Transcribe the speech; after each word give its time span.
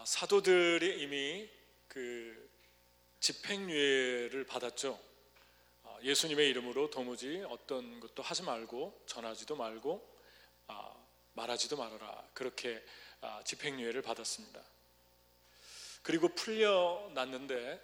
아, 0.00 0.04
사도들이 0.06 1.02
이미 1.02 1.46
그 1.86 2.48
집행유예를 3.20 4.46
받았죠. 4.46 4.98
아, 5.84 5.98
예수님의 6.02 6.48
이름으로 6.48 6.88
도무지 6.88 7.44
어떤 7.50 8.00
것도 8.00 8.22
하지 8.22 8.42
말고 8.42 9.02
전하지도 9.04 9.56
말고 9.56 10.18
아, 10.68 10.94
말하지도 11.34 11.76
말아라 11.76 12.26
그렇게 12.32 12.82
아, 13.20 13.42
집행유예를 13.44 14.00
받았습니다. 14.00 14.62
그리고 16.02 16.34
풀려났는데 16.34 17.78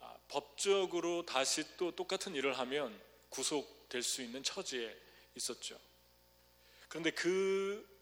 아, 0.00 0.16
법적으로 0.26 1.24
다시 1.24 1.76
또 1.76 1.92
똑같은 1.92 2.34
일을 2.34 2.58
하면 2.58 3.00
구속될 3.28 4.02
수 4.02 4.22
있는 4.22 4.42
처지에 4.42 4.92
있었죠. 5.36 5.78
그런데 6.88 7.12
그 7.12 7.93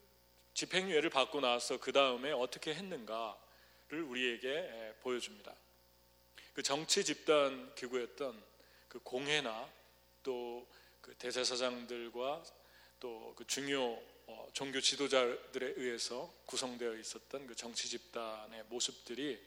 집행유예를 0.55 1.11
받고 1.11 1.41
나서 1.41 1.79
그 1.79 1.93
다음에 1.93 2.33
어떻게 2.33 2.75
했는가를 2.75 4.03
우리에게 4.03 4.95
보여줍니다. 5.03 5.55
그 6.55 6.63
정치 6.63 7.05
집단 7.05 7.75
기구였던 7.75 8.43
그 8.89 8.99
공회나 9.01 9.69
또 10.23 10.67
그 11.03 11.15
대제사장들과 11.17 12.45
또 13.01 13.35
그 13.37 13.45
중요 13.47 14.01
어, 14.29 14.49
종교 14.53 14.81
지도자들에 14.81 15.75
의해서 15.77 16.33
구성되어 16.47 16.95
있었던 16.95 17.47
그 17.49 17.57
정치 17.57 17.89
집단의 17.89 18.65
모습들이 18.69 19.39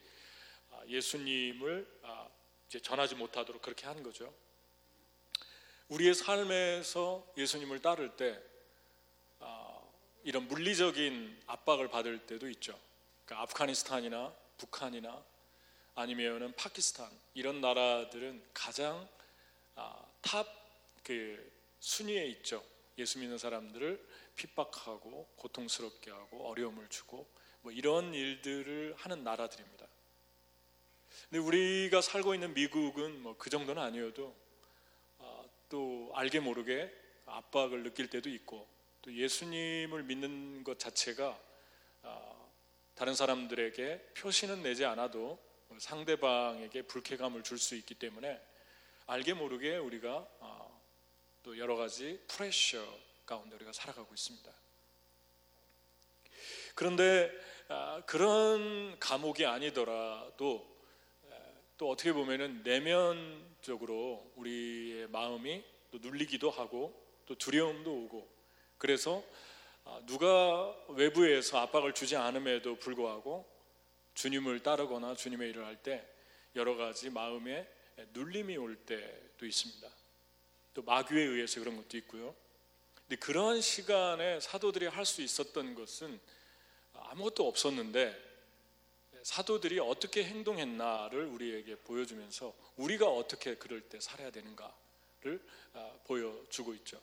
아, 0.70 0.82
예수님을 0.86 2.00
아, 2.02 2.28
이제 2.68 2.78
전하지 2.78 3.14
못하도록 3.14 3.62
그렇게 3.62 3.86
한 3.86 4.02
거죠. 4.02 4.32
우리의 5.88 6.14
삶에서 6.14 7.26
예수님을 7.38 7.80
따를 7.80 8.14
때 8.16 8.34
아, 8.34 8.55
이런 10.26 10.48
물리적인 10.48 11.40
압박을 11.46 11.86
받을 11.86 12.18
때도 12.26 12.50
있죠. 12.50 12.76
그러니까 13.24 13.44
아프가니스탄이나 13.44 14.34
북한이나 14.58 15.24
아니면은 15.94 16.52
파키스탄 16.56 17.08
이런 17.34 17.60
나라들은 17.60 18.42
가장 18.52 19.08
탑그 20.22 21.52
순위에 21.78 22.26
있죠. 22.26 22.64
예수 22.98 23.20
믿는 23.20 23.38
사람들을 23.38 24.04
핍박하고 24.34 25.28
고통스럽게 25.36 26.10
하고 26.10 26.48
어려움을 26.48 26.88
주고 26.88 27.28
뭐 27.60 27.70
이런 27.70 28.12
일들을 28.12 28.96
하는 28.98 29.22
나라들입니다. 29.22 29.86
근데 31.30 31.38
우리가 31.38 32.00
살고 32.00 32.34
있는 32.34 32.52
미국은 32.52 33.22
뭐 33.22 33.36
그 33.38 33.48
정도는 33.48 33.80
아니어도 33.80 34.34
아, 35.20 35.44
또 35.68 36.10
알게 36.16 36.40
모르게 36.40 36.92
압박을 37.26 37.84
느낄 37.84 38.10
때도 38.10 38.28
있고 38.28 38.66
또 39.06 39.14
예수님을 39.14 40.02
믿는 40.02 40.64
것 40.64 40.80
자체가 40.80 41.40
아, 42.02 42.48
다른 42.96 43.14
사람들에게 43.14 44.14
표시는 44.16 44.64
내지 44.64 44.84
않아도 44.84 45.38
상대방에게 45.78 46.82
불쾌감을 46.82 47.44
줄 47.44 47.56
수 47.58 47.76
있기 47.76 47.94
때문에 47.94 48.42
알게 49.06 49.34
모르게 49.34 49.76
우리가 49.76 50.26
아, 50.40 50.68
또 51.44 51.56
여러 51.56 51.76
가지 51.76 52.20
프레셔 52.26 52.84
가운데 53.26 53.54
우리가 53.54 53.72
살아가고 53.72 54.12
있습니다. 54.12 54.50
그런데 56.74 57.30
아, 57.68 58.02
그런 58.06 58.98
감옥이 58.98 59.46
아니더라도 59.46 60.76
또 61.78 61.90
어떻게 61.90 62.12
보면은 62.12 62.64
내면적으로 62.64 64.32
우리의 64.34 65.06
마음이 65.10 65.62
또 65.92 65.98
눌리기도 65.98 66.50
하고 66.50 66.92
또 67.26 67.36
두려움도 67.36 67.92
오고 67.92 68.35
그래서 68.78 69.22
아, 69.84 70.00
누가 70.06 70.74
외부에서 70.88 71.58
압박을 71.58 71.92
주지 71.94 72.16
않음에도 72.16 72.76
불구하고 72.76 73.46
주님을 74.14 74.60
따르거나 74.62 75.14
주님의 75.14 75.50
일을 75.50 75.64
할 75.64 75.76
때 75.82 76.04
여러 76.56 76.74
가지 76.74 77.10
마음에 77.10 77.68
눌림이 78.14 78.56
올 78.56 78.76
때도 78.76 79.44
있습니다. 79.46 79.88
또 80.74 80.82
마귀에 80.82 81.20
의해서 81.22 81.60
그런 81.60 81.76
것도 81.76 81.96
있고요. 81.98 82.34
근데 83.06 83.16
그런 83.16 83.60
시간에 83.60 84.40
사도들이 84.40 84.86
할 84.86 85.04
수 85.04 85.22
있었던 85.22 85.74
것은 85.74 86.18
아무것도 86.94 87.46
없었는데 87.46 88.24
사도들이 89.22 89.78
어떻게 89.80 90.24
행동했나를 90.24 91.24
우리에게 91.26 91.76
보여주면서 91.76 92.54
우리가 92.76 93.06
어떻게 93.08 93.56
그럴 93.56 93.80
때 93.82 94.00
살아야 94.00 94.30
되는가를 94.30 95.40
아, 95.74 95.92
보여주고 96.04 96.74
있죠. 96.74 97.00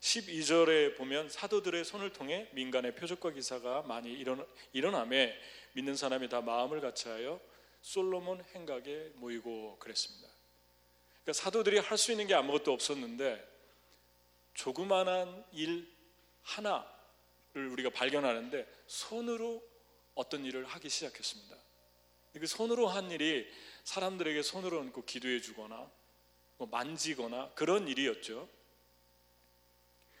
12절에 0.00 0.96
보면 0.96 1.28
사도들의 1.28 1.84
손을 1.84 2.12
통해 2.12 2.48
민간의 2.52 2.94
표적과 2.94 3.30
기사가 3.30 3.82
많이 3.82 4.12
일어나, 4.12 4.46
일어남에 4.72 5.34
믿는 5.72 5.96
사람이 5.96 6.28
다 6.28 6.40
마음을 6.40 6.80
같이하여 6.80 7.40
솔로몬 7.80 8.42
행각에 8.54 9.12
모이고 9.14 9.78
그랬습니다. 9.78 10.28
그러니까 11.22 11.32
사도들이 11.32 11.78
할 11.78 11.98
수 11.98 12.12
있는 12.12 12.26
게 12.26 12.34
아무것도 12.34 12.72
없었는데 12.72 13.56
조그만한 14.54 15.44
일 15.52 15.88
하나를 16.42 17.68
우리가 17.72 17.90
발견하는데 17.90 18.66
손으로 18.86 19.62
어떤 20.14 20.44
일을 20.44 20.64
하기 20.64 20.88
시작했습니다. 20.88 21.56
그 22.34 22.46
손으로 22.46 22.86
한 22.88 23.10
일이 23.10 23.46
사람들에게 23.84 24.42
손으로 24.42 24.78
얹고 24.80 25.04
기도해 25.04 25.40
주거나 25.40 25.90
뭐 26.58 26.68
만지거나 26.68 27.52
그런 27.54 27.88
일이었죠. 27.88 28.48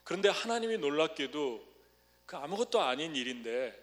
그런데 0.06 0.28
하나님이 0.28 0.78
놀랍게도 0.78 1.66
그 2.26 2.36
아무것도 2.36 2.80
아닌 2.80 3.16
일인데 3.16 3.76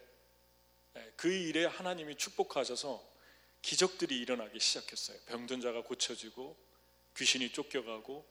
예, 0.95 1.13
그 1.17 1.29
일에 1.29 1.65
하나님이 1.65 2.15
축복하셔서 2.15 3.03
기적들이 3.61 4.17
일어나기 4.17 4.57
시작했어요. 4.57 5.17
병든 5.25 5.59
자가 5.59 5.83
고쳐지고 5.83 6.55
귀신이 7.17 7.51
쫓겨가고 7.51 8.25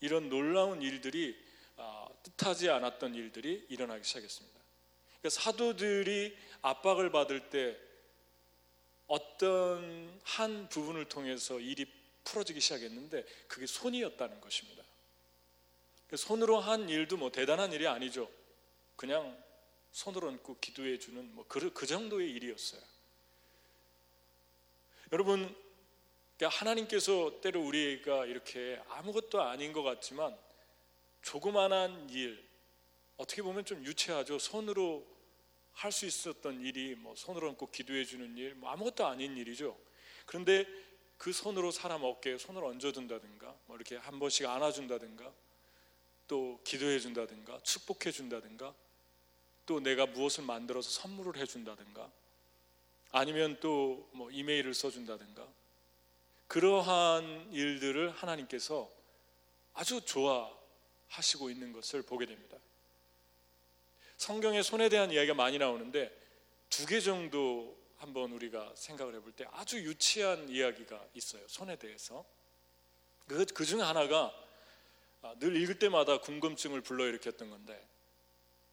이런 0.00 0.28
놀라운 0.28 0.82
일들이 0.82 1.42
아, 1.78 2.06
뜻하지 2.22 2.68
않았던 2.68 3.14
일들이 3.14 3.64
일어나기 3.70 4.04
시작했습니다. 4.04 4.60
그러니까 5.20 5.30
사도들이 5.30 6.36
압박을 6.60 7.10
받을 7.10 7.48
때 7.48 7.78
어떤 9.06 10.20
한 10.22 10.68
부분을 10.68 11.06
통해서 11.08 11.58
일이 11.58 11.86
풀어지기 12.24 12.60
시작했는데 12.60 13.24
그게 13.46 13.66
손이었다는 13.66 14.38
것입니다. 14.42 14.77
그러니까 16.08 16.16
손으로 16.16 16.58
한 16.58 16.88
일도 16.88 17.16
뭐 17.18 17.30
대단한 17.30 17.72
일이 17.72 17.86
아니죠. 17.86 18.28
그냥 18.96 19.36
손을 19.92 20.24
얹고 20.24 20.58
기도해 20.60 20.98
주는 20.98 21.34
뭐 21.34 21.44
그 21.48 21.72
그 21.72 21.86
정도의 21.86 22.30
일이었어요. 22.32 22.80
여러분, 25.12 25.54
그러니까 26.36 26.58
하나님께서 26.58 27.40
때로 27.40 27.62
우리가 27.62 28.26
이렇게 28.26 28.80
아무것도 28.88 29.42
아닌 29.42 29.72
것 29.72 29.82
같지만 29.82 30.36
조그만한 31.22 32.08
일, 32.10 32.42
어떻게 33.16 33.42
보면 33.42 33.64
좀 33.64 33.84
유치하죠. 33.84 34.38
손으로 34.38 35.06
할 35.72 35.92
수 35.92 36.06
있었던 36.06 36.60
일이 36.62 36.94
뭐 36.96 37.14
손으로 37.14 37.50
얹고 37.50 37.70
기도해 37.70 38.04
주는 38.04 38.36
일, 38.36 38.54
뭐 38.54 38.70
아무것도 38.70 39.06
아닌 39.06 39.36
일이죠. 39.36 39.78
그런데 40.26 40.66
그 41.18 41.32
손으로 41.32 41.70
사람 41.70 42.02
어깨에 42.04 42.38
손을 42.38 42.64
얹어둔다든가, 42.64 43.54
뭐 43.66 43.76
이렇게 43.76 43.96
한 43.96 44.18
번씩 44.18 44.46
안아준다든가, 44.46 45.32
또 46.28 46.60
기도해 46.62 47.00
준다든가, 47.00 47.60
축복해 47.62 48.12
준다든가, 48.12 48.74
또 49.66 49.80
내가 49.80 50.06
무엇을 50.06 50.44
만들어서 50.44 50.88
선물을 50.90 51.40
해 51.40 51.46
준다든가, 51.46 52.10
아니면 53.10 53.58
또 53.60 54.06
뭐 54.12 54.30
이메일을 54.30 54.74
써 54.74 54.90
준다든가, 54.90 55.46
그러한 56.46 57.52
일들을 57.52 58.10
하나님께서 58.10 58.90
아주 59.74 60.00
좋아하시고 60.02 61.50
있는 61.50 61.72
것을 61.72 62.02
보게 62.02 62.26
됩니다. 62.26 62.56
성경에 64.16 64.62
손에 64.62 64.88
대한 64.88 65.10
이야기가 65.10 65.34
많이 65.34 65.58
나오는데 65.58 66.10
두 66.70 66.86
개 66.86 67.00
정도 67.00 67.76
한번 67.98 68.32
우리가 68.32 68.72
생각을 68.74 69.14
해볼 69.16 69.32
때 69.32 69.46
아주 69.52 69.78
유치한 69.78 70.48
이야기가 70.48 71.06
있어요. 71.14 71.46
손에 71.48 71.76
대해서. 71.76 72.24
그, 73.26 73.44
그 73.46 73.64
중에 73.64 73.82
하나가 73.82 74.26
아, 74.26 74.47
늘 75.38 75.56
읽을 75.56 75.78
때마다 75.78 76.20
궁금증을 76.20 76.80
불러일으켰던 76.80 77.50
건데 77.50 77.86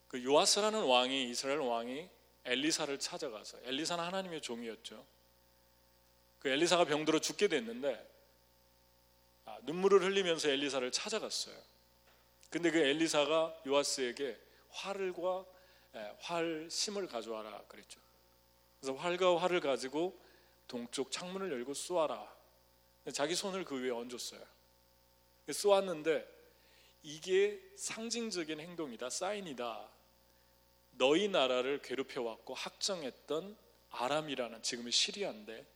그 0.07 0.23
요아스라는 0.23 0.83
왕이 0.83 1.29
이스라엘 1.29 1.59
왕이 1.59 2.09
엘리사를 2.45 2.99
찾아가서 2.99 3.57
엘리사는 3.63 4.03
하나님의 4.03 4.41
종이었죠. 4.41 5.05
그 6.39 6.49
엘리사가 6.49 6.85
병들어 6.85 7.19
죽게 7.19 7.47
됐는데 7.47 8.15
아, 9.45 9.57
눈물을 9.63 10.03
흘리면서 10.03 10.49
엘리사를 10.49 10.91
찾아갔어요. 10.91 11.55
근데 12.49 12.71
그 12.71 12.77
엘리사가 12.77 13.61
요아스에게 13.67 14.37
활과 14.69 15.45
활 16.19 16.67
심을 16.69 17.07
가져와라 17.07 17.63
그랬죠. 17.67 17.99
그래서 18.79 18.93
활과 18.93 19.37
활을 19.37 19.59
가지고 19.59 20.19
동쪽 20.67 21.11
창문을 21.11 21.51
열고 21.51 21.73
쏘아라. 21.73 22.33
자기 23.13 23.35
손을 23.35 23.63
그 23.63 23.81
위에 23.81 23.91
얹었어요. 23.91 24.41
쏘았는데 25.51 26.34
이게 27.05 27.61
상징적인 27.77 28.59
행동이다, 28.59 29.11
사인이다. 29.11 29.87
너희 30.93 31.27
나라를 31.27 31.79
괴롭혀왔고 31.83 32.55
학정했던 32.55 33.55
아람이라는 33.91 34.63
지금의 34.63 34.91
시리아인데 34.91 35.67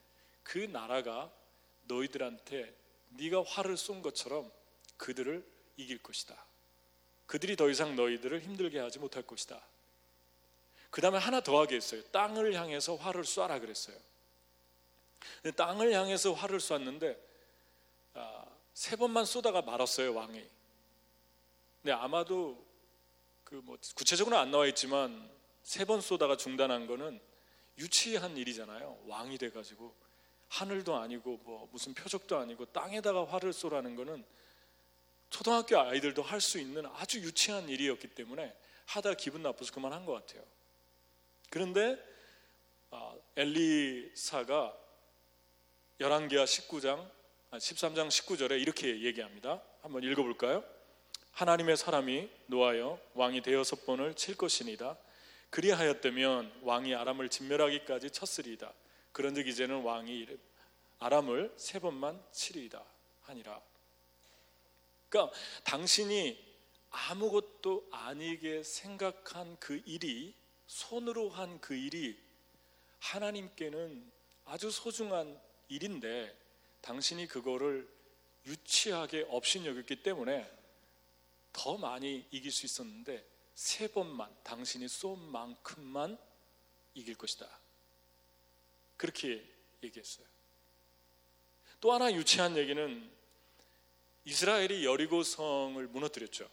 그 0.42 0.58
나라가 0.58 1.32
너희들한테 1.84 2.74
네가 3.10 3.44
화를 3.44 3.76
쏜 3.76 4.02
것처럼 4.02 4.50
그들을 4.96 5.46
이길 5.76 6.02
것이다. 6.02 6.34
그들이 7.26 7.54
더 7.54 7.70
이상 7.70 7.94
너희들을 7.94 8.40
힘들게 8.40 8.80
하지 8.80 8.98
못할 8.98 9.22
것이다. 9.22 9.64
그 10.90 11.00
다음에 11.00 11.18
하나 11.18 11.40
더 11.40 11.60
하겠어요. 11.60 12.02
땅을 12.10 12.54
향해서 12.54 12.96
화를 12.96 13.22
쏴라 13.22 13.60
그랬어요. 13.60 13.96
땅을 15.54 15.92
향해서 15.92 16.32
화를 16.32 16.58
쐈는데 16.58 17.16
아, 18.14 18.44
세 18.74 18.96
번만 18.96 19.24
쏘다가 19.24 19.62
말았어요 19.62 20.12
왕이. 20.12 20.59
근데 21.82 21.92
아마도 21.92 22.64
그 23.44 23.56
뭐 23.62 23.76
구체적으로는 23.94 24.40
안 24.40 24.50
나와 24.50 24.66
있지만 24.68 25.28
세 25.62 25.84
번 25.84 26.00
쏘다가 26.00 26.36
중단한 26.36 26.86
거는 26.86 27.20
유치한 27.78 28.36
일이잖아요. 28.36 29.02
왕이 29.06 29.38
돼가지고 29.38 29.94
하늘도 30.48 30.96
아니고 30.96 31.38
뭐 31.44 31.68
무슨 31.72 31.94
표적도 31.94 32.38
아니고 32.38 32.66
땅에다가 32.66 33.24
화를 33.26 33.52
쏘라는 33.52 33.96
거는 33.96 34.24
초등학교 35.30 35.78
아이들도 35.78 36.22
할 36.22 36.40
수 36.40 36.58
있는 36.58 36.86
아주 36.86 37.20
유치한 37.20 37.68
일이었기 37.68 38.08
때문에 38.08 38.54
하다 38.86 39.14
기분 39.14 39.42
나빠서 39.42 39.72
그만한 39.72 40.04
것 40.04 40.12
같아요. 40.12 40.42
그런데 41.50 41.96
아, 42.90 43.14
엘리사가 43.36 44.76
열왕기하 46.00 46.44
19장 46.44 47.08
13장 47.52 48.08
19절에 48.08 48.60
이렇게 48.60 49.02
얘기합니다. 49.02 49.62
한번 49.82 50.02
읽어볼까요? 50.02 50.64
하나님의 51.40 51.78
사람이 51.78 52.28
노하여 52.48 53.00
왕이 53.14 53.40
대여섯 53.40 53.86
번을 53.86 54.12
칠 54.12 54.36
것이니다. 54.36 54.98
그리하였다면 55.48 56.60
왕이 56.64 56.94
아람을 56.94 57.30
진멸하기까지 57.30 58.10
쳤으리이다. 58.10 58.70
그런즉 59.12 59.48
이제는 59.48 59.80
왕이 59.82 60.26
아람을 60.98 61.54
세 61.56 61.78
번만 61.78 62.22
치리이다 62.30 62.84
하니라. 63.22 63.58
그러니까 65.08 65.34
당신이 65.64 66.38
아무것도 66.90 67.88
아니게 67.90 68.62
생각한 68.62 69.56
그 69.58 69.80
일이 69.86 70.34
손으로 70.66 71.30
한 71.30 71.58
그 71.62 71.74
일이 71.74 72.18
하나님께는 72.98 74.12
아주 74.44 74.70
소중한 74.70 75.40
일인데 75.68 76.36
당신이 76.82 77.28
그거를 77.28 77.88
유치하게 78.44 79.24
업신여겼기 79.30 80.02
때문에 80.02 80.59
더 81.52 81.76
많이 81.76 82.26
이길 82.30 82.50
수 82.50 82.66
있었는데 82.66 83.24
세 83.54 83.88
번만 83.88 84.34
당신이 84.42 84.88
쏜 84.88 85.18
만큼만 85.30 86.18
이길 86.94 87.14
것이다. 87.16 87.46
그렇게 88.96 89.44
얘기했어요. 89.82 90.26
또 91.80 91.92
하나 91.92 92.12
유치한 92.12 92.56
얘기는 92.56 93.10
이스라엘이 94.24 94.84
여리고성을 94.84 95.86
무너뜨렸죠. 95.88 96.48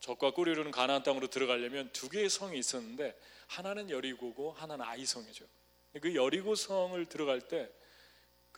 적과 0.00 0.32
꼬리로는 0.32 0.70
가나안 0.70 1.02
땅으로 1.02 1.28
들어가려면 1.28 1.90
두 1.92 2.08
개의 2.08 2.28
성이 2.28 2.58
있었는데 2.58 3.18
하나는 3.46 3.90
여리고고 3.90 4.52
하나는 4.52 4.84
아이성이죠. 4.84 5.46
그 6.00 6.14
여리고성을 6.14 7.04
들어갈 7.06 7.40
때 7.40 7.78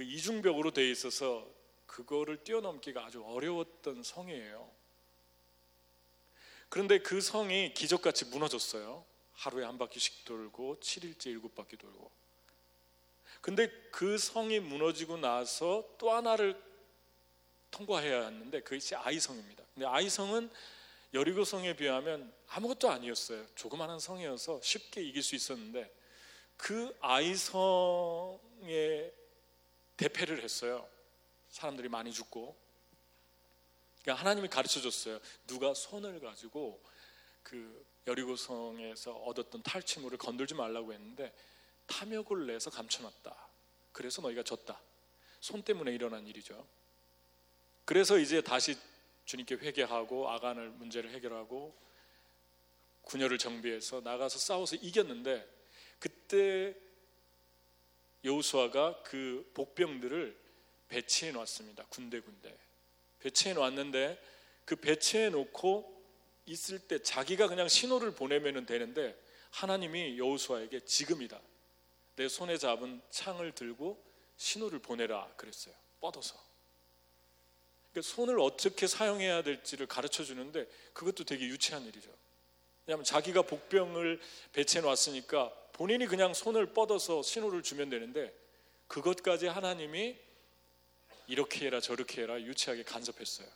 그 0.00 0.04
이중벽으로 0.04 0.70
되어 0.70 0.86
있어서 0.86 1.46
그거를 1.84 2.42
뛰어넘기가 2.42 3.04
아주 3.04 3.22
어려웠던 3.22 4.02
성이에요. 4.02 4.66
그런데 6.70 6.98
그 6.98 7.20
성이 7.20 7.74
기적같이 7.74 8.26
무너졌어요. 8.26 9.04
하루에 9.34 9.64
한 9.64 9.76
바퀴씩 9.76 10.24
돌고 10.24 10.76
7일째 10.80 11.26
일곱 11.26 11.54
바퀴 11.54 11.76
돌고. 11.76 12.10
근데 13.40 13.68
그 13.90 14.16
성이 14.18 14.60
무너지고 14.60 15.16
나서 15.16 15.84
또 15.98 16.12
하나를 16.12 16.60
통과해야 17.70 18.24
했는데 18.24 18.60
그것이 18.60 18.94
아이성입니다. 18.94 19.64
근데 19.74 19.86
아이성은 19.86 20.50
여리고 21.12 21.44
성에 21.44 21.74
비하면 21.74 22.32
아무것도 22.48 22.88
아니었어요. 22.88 23.46
조그마한 23.56 23.98
성이어서 23.98 24.60
쉽게 24.62 25.02
이길 25.02 25.22
수 25.22 25.34
있었는데 25.34 25.92
그 26.56 26.96
아이성에 27.00 28.38
대패를 29.96 30.44
했어요. 30.44 30.86
사람들이 31.48 31.88
많이 31.88 32.12
죽고 32.12 32.56
그러니까 34.02 34.20
하나님이 34.20 34.48
가르쳐 34.48 34.80
줬어요. 34.80 35.20
누가 35.46 35.74
손을 35.74 36.20
가지고 36.20 36.82
그 37.42 37.84
여리고성에서 38.06 39.12
얻었던 39.12 39.62
탈취물을 39.62 40.18
건들지 40.18 40.54
말라고 40.54 40.92
했는데 40.92 41.34
탐욕을 41.86 42.46
내서 42.46 42.70
감춰놨다. 42.70 43.36
그래서 43.92 44.22
너희가 44.22 44.42
졌다. 44.42 44.80
손 45.40 45.62
때문에 45.62 45.92
일어난 45.92 46.26
일이죠. 46.26 46.66
그래서 47.84 48.18
이제 48.18 48.40
다시 48.40 48.76
주님께 49.24 49.56
회개하고 49.56 50.30
아간을 50.30 50.70
문제를 50.70 51.10
해결하고 51.10 51.74
군여를 53.02 53.38
정비해서 53.38 54.00
나가서 54.00 54.38
싸워서 54.38 54.76
이겼는데 54.76 55.46
그때 55.98 56.74
여우수아가 58.24 59.02
그 59.02 59.50
복병들을 59.54 60.36
배치해 60.88 61.32
놨습니다. 61.32 61.84
군데군데. 61.88 62.69
배치해 63.20 63.54
놨는데 63.54 64.20
그 64.64 64.76
배치해 64.76 65.30
놓고 65.30 66.00
있을 66.46 66.78
때 66.78 67.02
자기가 67.02 67.48
그냥 67.48 67.68
신호를 67.68 68.14
보내면 68.14 68.66
되는데 68.66 69.16
하나님이 69.50 70.18
여호수아에게 70.18 70.80
지금이다. 70.80 71.40
내 72.16 72.28
손에 72.28 72.56
잡은 72.56 73.00
창을 73.10 73.52
들고 73.52 74.02
신호를 74.36 74.78
보내라 74.80 75.32
그랬어요. 75.36 75.74
뻗어서. 76.00 76.36
그러니까 77.92 78.08
손을 78.08 78.38
어떻게 78.40 78.86
사용해야 78.86 79.42
될지를 79.42 79.86
가르쳐 79.86 80.24
주는데 80.24 80.66
그것도 80.92 81.24
되게 81.24 81.46
유치한 81.46 81.84
일이죠. 81.84 82.10
왜냐하면 82.86 83.04
자기가 83.04 83.42
복병을 83.42 84.20
배치해 84.52 84.82
놨으니까 84.82 85.52
본인이 85.72 86.06
그냥 86.06 86.34
손을 86.34 86.72
뻗어서 86.72 87.22
신호를 87.22 87.62
주면 87.62 87.90
되는데 87.90 88.34
그것까지 88.86 89.46
하나님이 89.46 90.18
이렇게 91.30 91.66
해라 91.66 91.80
저렇게 91.80 92.22
해라 92.22 92.40
유치하게 92.40 92.82
간섭했어요. 92.82 93.48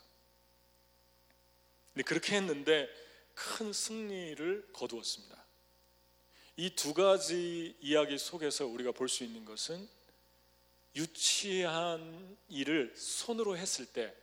근데 1.93 2.03
그렇게 2.03 2.35
했는데 2.35 2.89
큰 3.33 3.73
승리를 3.73 4.69
거두었습니다. 4.73 5.43
이 6.57 6.69
두 6.73 6.93
가지 6.93 7.75
이야기 7.81 8.17
속에서 8.17 8.65
우리가 8.65 8.93
볼 8.93 9.09
수 9.09 9.25
있는 9.25 9.43
것은 9.43 9.87
유치한 10.95 12.37
일을 12.47 12.93
손으로 12.95 13.57
했을 13.57 13.85
때 13.85 14.15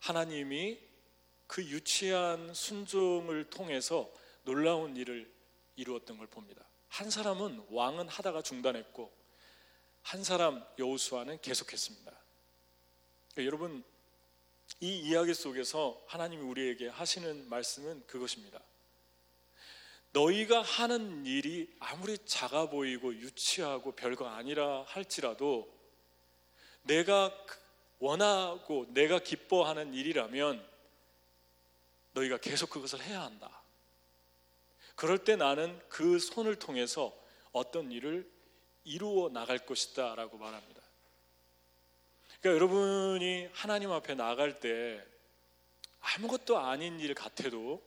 하나님이 0.00 0.78
그 1.46 1.62
유치한 1.62 2.54
순종을 2.54 3.50
통해서 3.50 4.10
놀라운 4.44 4.96
일을 4.96 5.30
이루었던 5.76 6.16
걸 6.16 6.26
봅니다. 6.28 6.64
한 6.88 7.10
사람은 7.10 7.66
왕은 7.70 8.08
하다가 8.08 8.40
중단했고 8.40 9.12
한 10.02 10.24
사람 10.24 10.64
여호수아는 10.78 11.42
계속했습니다. 11.42 12.18
그러니까 13.38 13.44
여러분 13.44 13.84
이 14.80 14.98
이야기 14.98 15.32
속에서 15.32 16.02
하나님이 16.08 16.42
우리에게 16.42 16.88
하시는 16.88 17.48
말씀은 17.48 18.04
그것입니다. 18.08 18.60
너희가 20.12 20.60
하는 20.62 21.24
일이 21.24 21.72
아무리 21.78 22.18
작아 22.26 22.68
보이고 22.68 23.14
유치하고 23.14 23.92
별거 23.92 24.26
아니라 24.26 24.82
할지라도 24.88 25.72
내가 26.82 27.32
원하고 28.00 28.86
내가 28.88 29.20
기뻐하는 29.20 29.94
일이라면 29.94 30.66
너희가 32.14 32.38
계속 32.38 32.70
그것을 32.70 33.00
해야 33.02 33.22
한다. 33.22 33.62
그럴 34.96 35.22
때 35.22 35.36
나는 35.36 35.80
그 35.88 36.18
손을 36.18 36.56
통해서 36.56 37.16
어떤 37.52 37.92
일을 37.92 38.28
이루어 38.82 39.28
나갈 39.28 39.64
것이다 39.64 40.16
라고 40.16 40.38
말합니다. 40.38 40.87
그러니까 42.40 42.54
여러분이 42.54 43.48
하나님 43.52 43.90
앞에 43.90 44.14
나갈 44.14 44.60
때 44.60 45.04
아무것도 46.00 46.58
아닌 46.58 47.00
일 47.00 47.14
같아도 47.14 47.82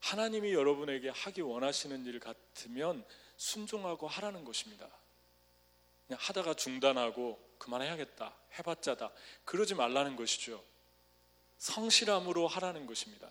하나님이 0.00 0.52
여러분에게 0.52 1.08
하기 1.08 1.40
원하시는 1.40 2.04
일 2.06 2.20
같으면 2.20 3.04
순종하고 3.36 4.06
하라는 4.06 4.44
것입니다. 4.44 4.86
그냥 6.06 6.18
하다가 6.20 6.54
중단하고 6.54 7.40
그만해야겠다. 7.58 8.34
해봤자다. 8.58 9.10
그러지 9.44 9.74
말라는 9.74 10.16
것이죠. 10.16 10.62
성실함으로 11.58 12.46
하라는 12.46 12.86
것입니다. 12.86 13.30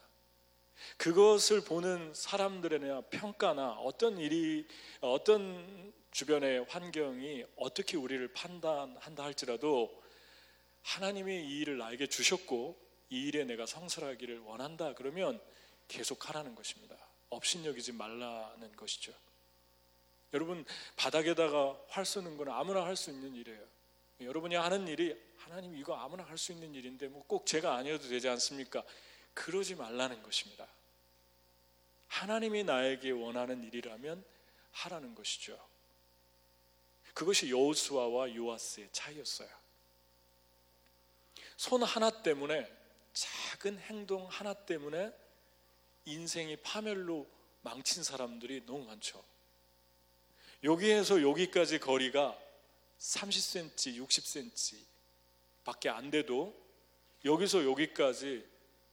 그것을 0.97 1.63
보는 1.63 2.13
사람들의 2.13 3.03
평가나 3.11 3.73
어떤 3.73 4.17
일이 4.17 4.67
어떤 4.99 5.93
주변의 6.11 6.65
환경이 6.67 7.45
어떻게 7.55 7.97
우리를 7.97 8.27
판단한다 8.33 9.23
할지라도 9.23 10.04
하나님이 10.85 11.35
이 11.47 11.59
일을 11.61 11.77
나에게 11.79 12.07
주셨고 12.07 12.79
이 13.09 13.27
일에 13.27 13.43
내가 13.43 13.65
성실하기를 13.65 14.39
원한다 14.39 14.93
그러면 14.93 15.41
계속 15.87 16.29
하라는 16.29 16.53
것입니다. 16.55 16.95
업신여기지 17.29 17.91
말라는 17.93 18.75
것이죠. 18.75 19.11
여러분 20.33 20.63
바닥에다가 20.95 21.79
활 21.89 22.05
쏘는 22.05 22.37
건 22.37 22.49
아무나 22.49 22.85
할 22.85 22.95
수 22.95 23.09
있는 23.09 23.33
일이에요. 23.35 23.65
여러분이 24.21 24.55
하는 24.55 24.87
일이 24.87 25.15
하나님 25.37 25.75
이거 25.75 25.95
아무나 25.95 26.23
할 26.23 26.37
수 26.37 26.51
있는 26.51 26.73
일인데 26.73 27.07
뭐 27.07 27.23
꼭 27.27 27.45
제가 27.45 27.75
아니어도 27.75 28.07
되지 28.07 28.29
않습니까? 28.29 28.83
그러지 29.33 29.75
말라는 29.75 30.21
것입니다. 30.23 30.67
하나님이 32.07 32.63
나에게 32.63 33.11
원하는 33.11 33.63
일이라면 33.63 34.23
하라는 34.71 35.15
것이죠. 35.15 35.59
그것이 37.13 37.49
여호수아와 37.49 38.35
요아스의 38.35 38.89
차이였어요. 38.91 39.49
손 41.57 41.83
하나 41.83 42.09
때문에 42.09 42.71
작은 43.13 43.79
행동 43.79 44.27
하나 44.27 44.53
때문에 44.53 45.11
인생이 46.05 46.57
파멸로 46.57 47.27
망친 47.61 48.03
사람들이 48.03 48.65
너무 48.65 48.85
많죠. 48.85 49.23
여기에서 50.63 51.21
여기까지 51.21 51.79
거리가 51.79 52.37
30cm, 52.99 54.05
60cm 54.05 54.77
밖에 55.63 55.89
안 55.89 56.11
돼도 56.11 56.55
여기서 57.23 57.65
여기까지 57.65 58.45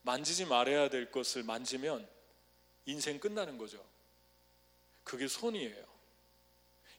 만지지 0.03 0.47
말아야 0.47 0.89
될 0.89 1.11
것을 1.11 1.43
만지면 1.43 2.09
인생 2.87 3.21
끝나는 3.21 3.59
거죠. 3.59 3.85
그게 5.05 5.29
손이에요. 5.29 5.93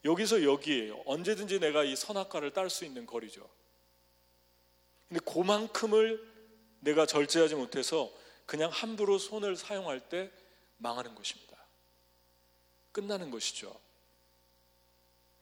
여기서 0.05 0.43
여기에요. 0.43 1.01
언제든지 1.05 1.59
내가 1.59 1.83
이 1.83 1.95
선악과를 1.95 2.51
딸 2.53 2.69
수 2.69 2.85
있는 2.85 3.05
거리죠. 3.05 3.49
근데 5.13 5.31
그만큼을 5.31 6.27
내가 6.79 7.05
절제하지 7.05 7.53
못해서 7.53 8.11
그냥 8.47 8.71
함부로 8.71 9.19
손을 9.19 9.55
사용할 9.55 9.99
때 9.99 10.31
망하는 10.77 11.13
것입니다. 11.13 11.55
끝나는 12.91 13.29
것이죠. 13.29 13.79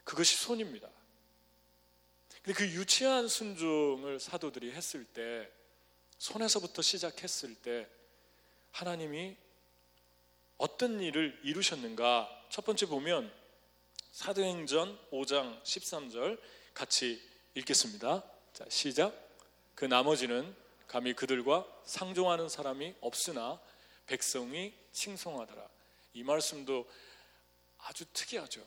그것이 0.04 0.36
손입니다. 0.36 0.90
근데 2.44 2.52
그 2.52 2.66
유치한 2.66 3.30
순종을 3.30 4.20
사도들이 4.20 4.74
했을 4.74 5.06
때, 5.06 5.50
손에서부터 6.18 6.82
시작했을 6.82 7.56
때, 7.56 7.88
하나님이 8.72 9.38
어떤 10.58 11.00
일을 11.00 11.40
이루셨는가? 11.44 12.46
첫 12.50 12.66
번째 12.66 12.88
보면 12.88 13.32
사도행전 14.12 15.00
5장 15.12 15.64
13절 15.64 16.42
같이 16.74 17.22
읽겠습니다. 17.56 18.22
자, 18.52 18.66
시작. 18.68 19.31
그 19.76 19.86
나머지는 19.86 20.56
감히 20.88 21.14
그들과 21.14 21.66
상종하는 21.86 22.50
사람이 22.50 22.96
없으나 23.02 23.60
백성이 24.08 24.74
칭송하더라. 24.92 25.68
이 26.14 26.24
말씀도 26.24 26.90
아주 27.80 28.06
특이하죠. 28.14 28.66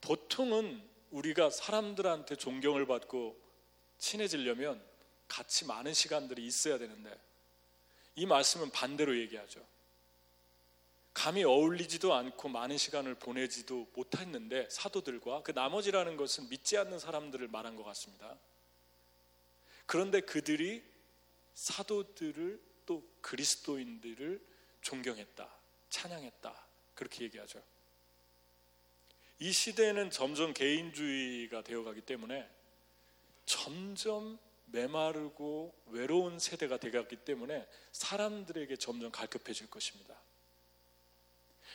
보통은 0.00 0.82
우리가 1.10 1.50
사람들한테 1.50 2.36
존경을 2.36 2.86
받고 2.86 3.36
친해지려면 3.98 4.82
같이 5.28 5.64
많은 5.66 5.94
시간들이 5.94 6.44
있어야 6.44 6.78
되는데 6.78 7.10
이 8.16 8.26
말씀은 8.26 8.70
반대로 8.70 9.18
얘기하죠. 9.18 9.64
감히 11.12 11.44
어울리지도 11.44 12.14
않고 12.14 12.48
많은 12.48 12.78
시간을 12.78 13.14
보내지도 13.16 13.88
못했는데 13.94 14.68
사도들과 14.70 15.42
그 15.42 15.52
나머지라는 15.52 16.16
것은 16.16 16.48
믿지 16.48 16.78
않는 16.78 16.98
사람들을 16.98 17.48
말한 17.48 17.76
것 17.76 17.84
같습니다. 17.84 18.36
그런데 19.90 20.20
그들이 20.20 20.84
사도들을 21.54 22.62
또 22.86 23.02
그리스도인들을 23.22 24.40
존경했다, 24.82 25.52
찬양했다 25.88 26.66
그렇게 26.94 27.24
얘기하죠. 27.24 27.60
이 29.40 29.50
시대는 29.50 30.12
점점 30.12 30.54
개인주의가 30.54 31.62
되어가기 31.62 32.02
때문에 32.02 32.48
점점 33.46 34.38
메마르고 34.66 35.74
외로운 35.86 36.38
세대가 36.38 36.76
되었기 36.76 37.24
때문에 37.24 37.66
사람들에게 37.90 38.76
점점 38.76 39.10
갈급해질 39.10 39.70
것입니다. 39.70 40.14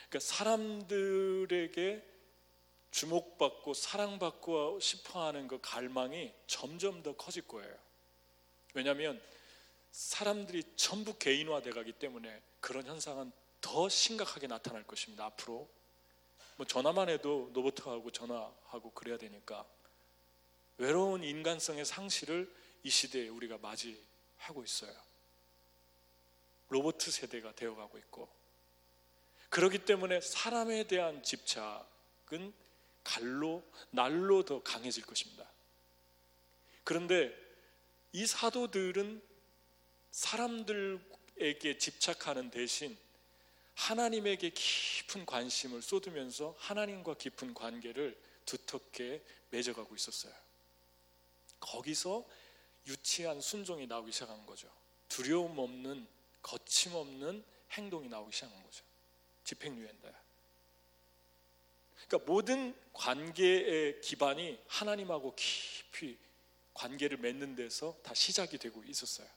그러니까 0.07 0.19
사람들에게 0.21 2.01
주목받고 2.91 3.73
사랑받고 3.73 4.79
싶어 4.79 5.25
하는 5.25 5.49
그 5.49 5.59
갈망이 5.61 6.33
점점 6.47 7.03
더 7.03 7.11
커질 7.17 7.45
거예요. 7.45 7.84
왜냐하면 8.75 9.19
사람들이 9.91 10.63
전부 10.75 11.17
개인화돼 11.17 11.71
가기 11.71 11.93
때문에 11.93 12.41
그런 12.59 12.85
현상은 12.85 13.31
더 13.61 13.89
심각하게 13.89 14.47
나타날 14.47 14.83
것입니다. 14.83 15.25
앞으로 15.25 15.67
뭐 16.57 16.67
전화만 16.67 17.09
해도 17.09 17.49
로봇하고 17.53 18.11
전화하고 18.11 18.91
그래야 18.91 19.17
되니까 19.17 19.65
외로운 20.77 21.23
인간성의 21.23 21.85
상실을 21.85 22.53
이 22.83 22.89
시대에 22.89 23.29
우리가 23.29 23.57
맞이하고 23.57 24.63
있어요. 24.63 24.93
로봇 26.67 27.01
세대가 27.01 27.53
되어가고 27.53 27.97
있고 27.97 28.27
그렇기 29.49 29.85
때문에 29.85 30.19
사람에 30.19 30.85
대한 30.87 31.23
집착은 31.23 32.53
갈로 33.05 33.63
날로 33.91 34.43
더 34.43 34.61
강해질 34.61 35.05
것입니다. 35.05 35.49
그런데 36.83 37.44
이 38.15 38.25
사도들은 38.25 39.21
사람들에게 40.11 41.77
집착하는 41.77 42.49
대신 42.49 42.97
하나님에게 43.73 44.51
깊은 44.51 45.25
관심을 45.25 45.81
쏟으면서 45.81 46.55
하나님과 46.57 47.15
깊은 47.15 47.53
관계를 47.53 48.17
두텁게 48.45 49.21
맺어가고 49.49 49.93
있었어요. 49.93 50.33
거기서 51.59 52.25
유치한 52.87 53.41
순종이 53.41 53.85
나오기 53.85 54.13
시작한 54.13 54.45
거죠. 54.45 54.71
두려움 55.09 55.59
없는 55.59 56.07
거침없는 56.41 57.43
행동이 57.73 58.07
나오기 58.07 58.33
시작한 58.33 58.63
거죠. 58.63 58.85
집행유예인데. 59.43 60.13
그러니까 62.07 62.31
모든 62.31 62.73
관계의 62.93 63.99
기반이 63.99 64.57
하나님하고 64.67 65.35
깊이 65.35 66.17
관계를 66.75 67.17
맺는 67.17 67.55
데서 67.55 67.97
다 68.03 68.13
시작이 68.13 68.59
되고 68.59 68.83
있었어요. 68.83 69.27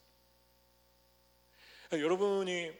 여러분이 1.92 2.70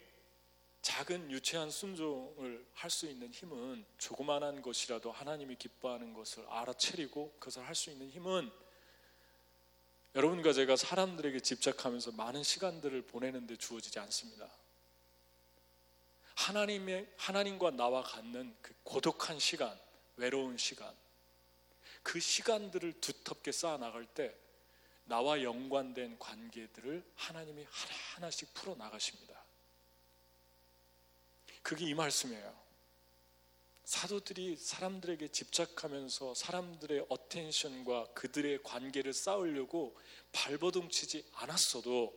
작은 0.81 1.31
유치한 1.31 1.71
순종을 1.71 2.65
할 2.73 2.89
수 2.89 3.07
있는 3.07 3.31
힘은 3.31 3.83
조그만한 3.97 4.61
것이라도 4.61 5.11
하나님이 5.11 5.55
기뻐하는 5.55 6.13
것을 6.13 6.45
알아채리고 6.47 7.33
그것을 7.39 7.65
할 7.65 7.73
수 7.75 7.89
있는 7.89 8.09
힘은 8.09 8.51
여러분과 10.15 10.53
제가 10.53 10.75
사람들에게 10.75 11.39
집착하면서 11.39 12.11
많은 12.13 12.43
시간들을 12.43 13.03
보내는데 13.03 13.57
주어지지 13.57 13.99
않습니다. 13.99 14.49
하나님의 16.35 17.07
하나님과 17.17 17.71
나와 17.71 18.01
갖는 18.01 18.55
그 18.61 18.73
고독한 18.83 19.39
시간, 19.39 19.77
외로운 20.15 20.57
시간, 20.57 20.95
그 22.01 22.19
시간들을 22.19 23.01
두텁게 23.01 23.51
쌓아 23.51 23.77
나갈 23.77 24.05
때 24.05 24.33
나와 25.09 25.41
연관된 25.41 26.19
관계들을 26.19 27.03
하나님이 27.15 27.65
하나하나씩 27.69 28.53
풀어 28.53 28.75
나가십니다. 28.75 29.43
그게 31.63 31.85
이 31.85 31.93
말씀이에요. 31.95 32.69
사도들이 33.85 34.55
사람들에게 34.55 35.29
집착하면서 35.29 36.35
사람들의 36.35 37.07
어텐션과 37.09 38.13
그들의 38.13 38.61
관계를 38.61 39.13
쌓으려고 39.13 39.99
발버둥 40.31 40.89
치지 40.89 41.27
않았어도 41.33 42.13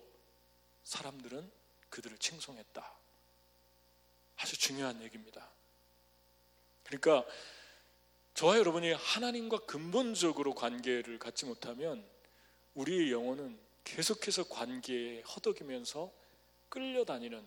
사람들은 0.85 1.51
그들을 1.89 2.19
칭송했다. 2.19 2.93
아주 4.37 4.59
중요한 4.59 5.03
얘기입니다. 5.03 5.49
그러니까 6.85 7.25
저와 8.35 8.59
여러분이 8.59 8.93
하나님과 8.93 9.65
근본적으로 9.65 10.55
관계를 10.55 11.19
갖지 11.19 11.47
못하면 11.47 12.07
우리의 12.75 13.12
영혼은 13.12 13.59
계속해서 13.85 14.45
관계에 14.45 15.21
허덕이면서 15.23 16.12
끌려다니는 16.69 17.45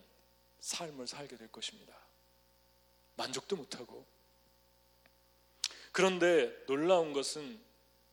삶을 0.60 1.06
살게 1.06 1.36
될 1.36 1.50
것입니다. 1.50 1.96
만족도 3.16 3.56
못하고. 3.56 4.04
그런데 5.92 6.64
놀라운 6.66 7.12
것은 7.12 7.58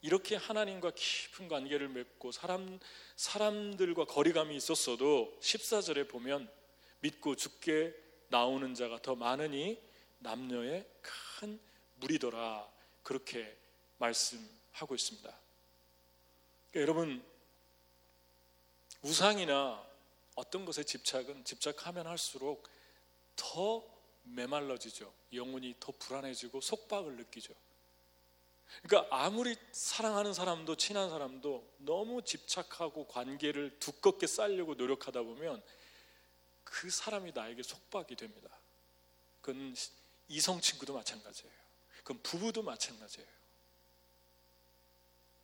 이렇게 0.02 0.36
하나님과 0.36 0.92
깊은 0.96 1.48
관계를 1.48 1.90
맺고 1.90 2.32
사람, 2.32 2.80
사람들과 3.16 4.06
거리감이 4.06 4.56
있었어도 4.56 5.38
14절에 5.42 6.10
보면 6.10 6.50
믿고 7.00 7.36
죽게 7.36 7.94
나오는 8.30 8.74
자가 8.74 9.02
더 9.02 9.16
많으니 9.16 9.80
남녀의 10.20 10.88
큰 11.02 11.60
무리더라. 11.96 12.68
그렇게 13.04 13.56
말씀하고 13.98 14.96
있습니다. 14.96 15.43
그러니까 16.74 16.82
여러분, 16.82 17.24
우상이나 19.04 19.86
어떤 20.36 20.66
것에 20.66 20.84
집착은 20.84 21.46
집착하면 21.46 22.08
할수록 22.08 22.68
더 23.36 23.84
메말라지죠. 24.24 25.14
영혼이 25.34 25.76
더 25.80 25.94
불안해지고 26.00 26.62
속박을 26.62 27.16
느끼죠. 27.18 27.54
그러니까 28.82 29.16
아무리 29.16 29.56
사랑하는 29.72 30.34
사람도 30.34 30.76
친한 30.78 31.12
사람도 31.12 31.76
너무 31.78 32.24
집착하고 32.24 33.08
관계를 33.08 33.78
두껍게 33.80 34.26
쌓으려고 34.26 34.74
노력하다 34.74 35.22
보면 35.22 35.62
그 36.64 36.90
사람이 36.90 37.34
나에게 37.34 37.62
속박이 37.62 38.16
됩니다. 38.16 38.50
그건 39.42 39.76
이성 40.28 40.60
친구도 40.60 40.96
마찬가지예요. 40.96 41.54
그건 41.98 42.20
부부도 42.24 42.64
마찬가지예요. 42.64 43.43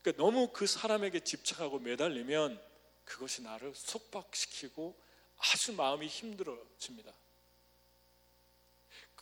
그러니까 0.01 0.23
너무 0.23 0.49
그 0.53 0.67
사람에게 0.67 1.21
집착하고 1.21 1.79
매달리면 1.79 2.59
그것이 3.05 3.41
나를 3.41 3.73
속박시키고 3.75 4.95
아주 5.37 5.73
마음이 5.73 6.07
힘들어집니다. 6.07 7.13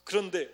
그런데 0.04 0.50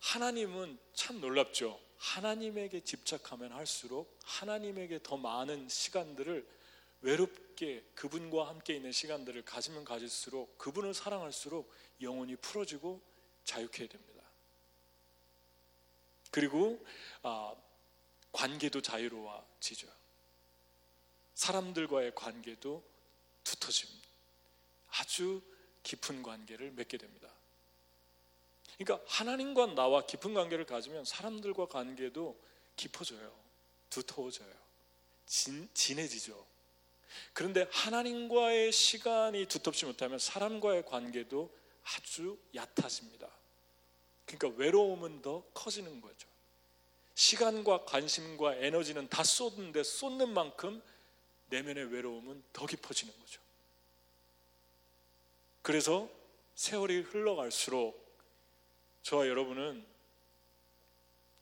하나님은 0.00 0.78
참 0.94 1.20
놀랍죠. 1.20 1.80
하나님에게 1.98 2.80
집착하면 2.84 3.52
할수록 3.52 4.18
하나님에게 4.24 5.00
더 5.02 5.16
많은 5.16 5.68
시간들을 5.68 6.46
외롭게 7.00 7.84
그분과 7.94 8.48
함께 8.48 8.74
있는 8.74 8.92
시간들을 8.92 9.42
가지면 9.44 9.84
가질수록 9.84 10.58
그분을 10.58 10.94
사랑할수록 10.94 11.72
영혼이 12.00 12.36
풀어지고 12.36 13.00
자유케 13.44 13.86
됩니다. 13.86 14.22
그리고 16.30 16.84
아, 17.22 17.54
관계도 18.38 18.82
자유로워지죠. 18.82 19.88
사람들과의 21.34 22.14
관계도 22.14 22.84
두터집니다. 23.42 24.08
아주 24.90 25.42
깊은 25.82 26.22
관계를 26.22 26.70
맺게 26.70 26.98
됩니다. 26.98 27.34
그러니까 28.76 29.04
하나님과 29.08 29.74
나와 29.74 30.06
깊은 30.06 30.34
관계를 30.34 30.66
가지면 30.66 31.04
사람들과 31.04 31.66
관계도 31.66 32.40
깊어져요. 32.76 33.36
두터워져요. 33.90 34.54
진, 35.26 35.68
진해지죠. 35.74 36.46
그런데 37.32 37.66
하나님과의 37.72 38.70
시간이 38.70 39.46
두텁지 39.46 39.84
못하면 39.84 40.20
사람과의 40.20 40.86
관계도 40.86 41.52
아주 41.82 42.38
얕아집니다. 42.54 43.28
그러니까 44.26 44.62
외로움은 44.62 45.22
더 45.22 45.42
커지는 45.54 46.00
거죠. 46.00 46.27
시간과 47.18 47.84
관심과 47.84 48.58
에너지는 48.58 49.08
다 49.08 49.24
쏟는데 49.24 49.82
쏟는 49.82 50.32
만큼 50.32 50.80
내면의 51.48 51.92
외로움은 51.92 52.44
더 52.52 52.64
깊어지는 52.64 53.12
거죠. 53.18 53.40
그래서 55.60 56.08
세월이 56.54 57.00
흘러갈수록 57.00 58.06
저와 59.02 59.26
여러분은 59.26 59.84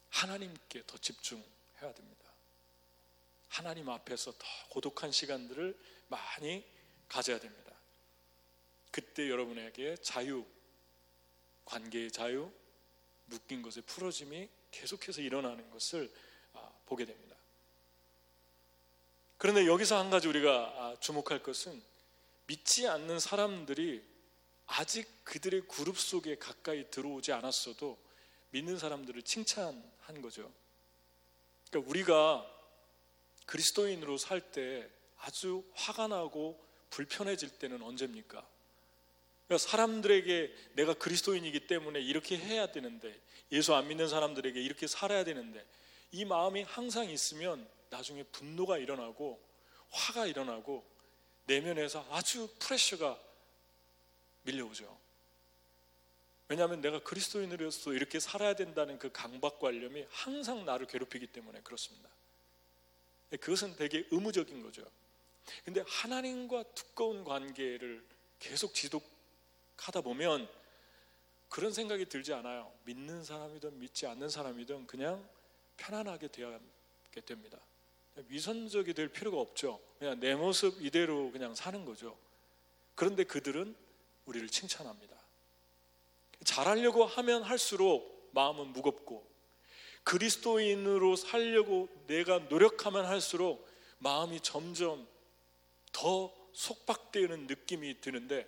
하나님께 0.09 0.85
더 0.87 0.97
집중해야 0.97 1.93
됩니다. 1.95 2.25
하나님 3.51 3.91
앞에서 3.91 4.33
더 4.33 4.47
고독한 4.71 5.13
시간들을 5.13 5.79
많이 6.09 6.65
가져야 7.07 7.39
됩니다. 7.39 7.73
그때 8.91 9.29
여러분에게 9.29 9.97
자유, 9.97 10.47
관계의 11.67 12.11
자유, 12.13 12.51
묶인 13.27 13.61
것의 13.61 13.83
풀어짐이 13.85 14.56
계속해서 14.81 15.21
일어나는 15.23 15.71
것을 15.71 16.13
아, 16.55 16.71
보게 16.87 17.05
됩니다. 17.05 17.37
그런데 19.39 19.67
여기서 19.67 19.99
한 19.99 20.11
가지 20.11 20.29
우리가 20.29 20.51
아, 20.51 20.97
주목할 21.01 21.43
것은 21.43 21.83
믿지 22.47 22.87
않는 22.87 23.19
사람들이 23.19 24.03
아직 24.67 25.09
그들의 25.25 25.63
그룹 25.69 25.99
속에 25.99 26.37
가까이 26.37 26.91
들어오지 26.91 27.33
않았어도 27.33 27.99
믿는 28.51 28.79
사람들을 28.79 29.23
칭찬한 29.23 30.23
거죠. 30.23 30.51
그러니까 31.71 31.91
우리가 31.91 32.53
그리스도인으로 33.47 34.19
살 34.19 34.41
때 34.53 34.89
아주 35.19 35.65
화가 35.75 36.09
나고 36.09 36.63
불편해질 36.91 37.59
때는 37.59 37.83
언제입니까? 37.83 38.47
그러니까 39.47 39.69
사람들에게 39.69 40.55
내가 40.73 40.95
그리스도인이기 40.95 41.67
때문에 41.67 42.01
이렇게 42.01 42.37
해야 42.37 42.71
되는데 42.71 43.15
예수 43.53 43.75
안 43.75 43.89
믿는 43.89 44.09
사람들에게 44.09 44.61
이렇게 44.61 44.87
살아야 44.87 45.25
되는데 45.25 45.65
이 46.11 46.25
마음이 46.25 46.63
항상 46.63 47.09
있으면 47.09 47.69
나중에 47.91 48.25
분노가 48.25 48.79
일어나고 48.79 49.41
화가 49.91 50.27
일어나고 50.27 50.85
내면에서 51.47 52.05
아주 52.11 52.49
프레셔가 52.59 53.19
밀려오죠. 54.43 54.99
왜냐하면 56.49 56.81
내가 56.81 57.01
그리스도인으로서 57.01 57.93
이렇게 57.93 58.21
살아야 58.21 58.55
된다는 58.55 58.99
그 58.99 59.11
강박관념이 59.11 60.07
항상 60.11 60.65
나를 60.65 60.87
괴롭히기 60.87 61.29
때문에 61.29 61.61
그렇습니다. 61.63 62.09
그것은 63.41 63.77
되게 63.77 64.07
의무적인 64.11 64.63
거죠. 64.63 64.85
근데 65.65 65.83
하나님과 65.87 66.65
두꺼운 66.75 67.25
관계를 67.25 68.05
계속 68.39 68.75
지속 68.75 69.16
하다 69.77 70.01
보면 70.03 70.49
그런 71.49 71.73
생각이 71.73 72.07
들지 72.07 72.33
않아요. 72.33 72.73
믿는 72.85 73.25
사람이든 73.25 73.79
믿지 73.79 74.07
않는 74.07 74.29
사람이든 74.29 74.87
그냥 74.87 75.27
편안하게 75.77 76.29
되게 76.29 77.21
됩니다. 77.25 77.59
위선적이 78.29 78.95
될 78.95 79.09
필요가 79.09 79.39
없죠. 79.41 79.81
그냥 79.99 80.19
내 80.21 80.35
모습 80.35 80.83
이대로 80.85 81.31
그냥 81.31 81.55
사는 81.55 81.85
거죠. 81.85 82.17
그런데 82.95 83.25
그들은 83.25 83.77
우리를 84.25 84.49
칭찬합니다. 84.49 85.17
잘하려고 86.45 87.05
하면 87.05 87.43
할수록 87.43 88.31
마음은 88.33 88.69
무겁고 88.69 89.27
그리스도인으로 90.05 91.17
살려고 91.17 91.89
내가 92.07 92.39
노력하면 92.39 93.07
할수록 93.07 93.67
마음이 93.99 94.41
점점 94.41 95.07
더 95.93 96.33
속박되는 96.53 97.47
느낌이 97.47 98.01
드는데 98.01 98.47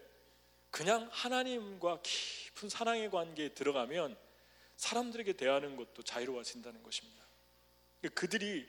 그냥 0.79 1.09
하나님과 1.11 2.03
깊은 2.05 2.69
사랑의 2.69 3.11
관계에 3.11 3.49
들어가면 3.49 4.17
사람들에게 4.77 5.33
대하는 5.33 5.75
것도 5.75 6.05
자유로워진다는 6.05 6.85
것입니다. 6.85 7.21
그들이 8.14 8.64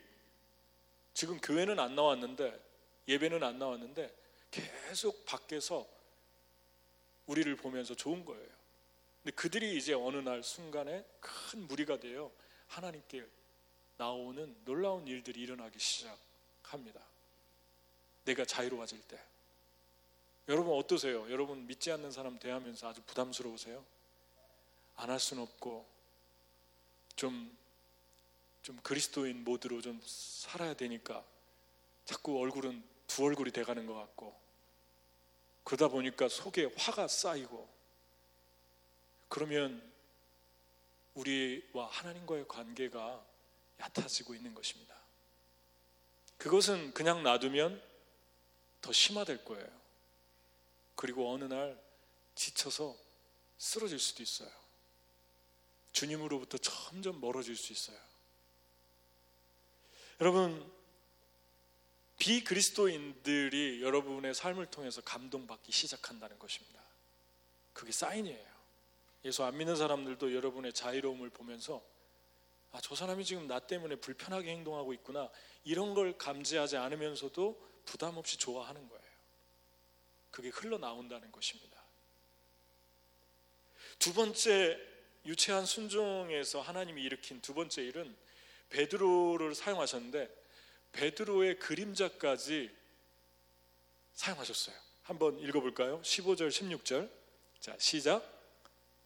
지금 1.14 1.40
교회는 1.40 1.78
안 1.78 1.94
나왔는데 1.94 2.60
예배는 3.06 3.44
안 3.44 3.60
나왔는데 3.60 4.12
계속 4.50 5.24
밖에서 5.24 5.86
우리를 7.26 7.54
보면서 7.54 7.94
좋은 7.94 8.24
거예요. 8.24 8.48
근데 9.22 9.32
그들이 9.36 9.76
이제 9.76 9.92
어느 9.92 10.16
날 10.16 10.42
순간에 10.42 11.04
큰 11.20 11.68
무리가 11.68 12.00
되어 12.00 12.32
하나님께 12.66 13.24
나오는 13.98 14.56
놀라운 14.64 15.06
일들이 15.06 15.42
일어나기 15.42 15.78
시작합니다. 15.78 17.00
내가 18.24 18.44
자유로워질 18.44 19.00
때. 19.02 19.29
여러분 20.50 20.76
어떠세요? 20.76 21.30
여러분 21.30 21.64
믿지 21.68 21.92
않는 21.92 22.10
사람 22.10 22.36
대하면서 22.40 22.88
아주 22.88 23.00
부담스러우세요? 23.06 23.84
안 24.96 25.08
할 25.08 25.20
수는 25.20 25.44
없고 25.44 25.88
좀, 27.14 27.56
좀 28.62 28.76
그리스도인 28.82 29.44
모드로 29.44 29.80
좀 29.80 30.02
살아야 30.04 30.74
되니까 30.74 31.24
자꾸 32.04 32.40
얼굴은 32.40 32.82
두 33.06 33.24
얼굴이 33.24 33.52
돼가는 33.52 33.86
것 33.86 33.94
같고 33.94 34.36
그러다 35.62 35.86
보니까 35.86 36.28
속에 36.28 36.68
화가 36.76 37.06
쌓이고 37.06 37.68
그러면 39.28 39.80
우리와 41.14 41.86
하나님과의 41.86 42.48
관계가 42.48 43.24
얕아지고 43.78 44.34
있는 44.34 44.52
것입니다. 44.52 44.96
그것은 46.38 46.92
그냥 46.92 47.22
놔두면 47.22 47.80
더 48.80 48.92
심화될 48.92 49.44
거예요. 49.44 49.79
그리고 51.00 51.32
어느 51.32 51.44
날 51.44 51.82
지쳐서 52.34 52.94
쓰러질 53.56 53.98
수도 53.98 54.22
있어요. 54.22 54.50
주님으로부터 55.92 56.58
점점 56.58 57.22
멀어질 57.22 57.56
수 57.56 57.72
있어요. 57.72 57.96
여러분, 60.20 60.70
비그리스도인들이 62.18 63.80
여러분의 63.80 64.34
삶을 64.34 64.66
통해서 64.66 65.00
감동받기 65.00 65.72
시작한다는 65.72 66.38
것입니다. 66.38 66.82
그게 67.72 67.92
사인이에요. 67.92 68.50
예수 69.24 69.42
안 69.42 69.56
믿는 69.56 69.76
사람들도 69.76 70.34
여러분의 70.34 70.74
자유로움을 70.74 71.30
보면서 71.30 71.82
아, 72.72 72.80
저 72.82 72.94
사람이 72.94 73.24
지금 73.24 73.46
나 73.46 73.58
때문에 73.58 73.96
불편하게 73.96 74.50
행동하고 74.50 74.92
있구나. 74.92 75.30
이런 75.64 75.94
걸 75.94 76.18
감지하지 76.18 76.76
않으면서도 76.76 77.70
부담 77.86 78.18
없이 78.18 78.36
좋아하는 78.36 78.86
거예요. 78.86 78.99
그게 80.30 80.48
흘러나온다는 80.48 81.30
것입니다. 81.32 81.80
두 83.98 84.12
번째 84.14 84.78
유채한 85.26 85.66
순종에서 85.66 86.60
하나님이 86.60 87.02
일으킨 87.02 87.40
두 87.40 87.52
번째 87.54 87.82
일은 87.82 88.16
베드로를 88.70 89.54
사용하셨는데 89.54 90.28
베드로의 90.92 91.58
그림자까지 91.58 92.70
사용하셨어요. 94.14 94.76
한번 95.02 95.38
읽어볼까요? 95.38 96.00
15절, 96.02 96.48
16절. 96.48 97.10
자, 97.58 97.76
시작. 97.78 98.22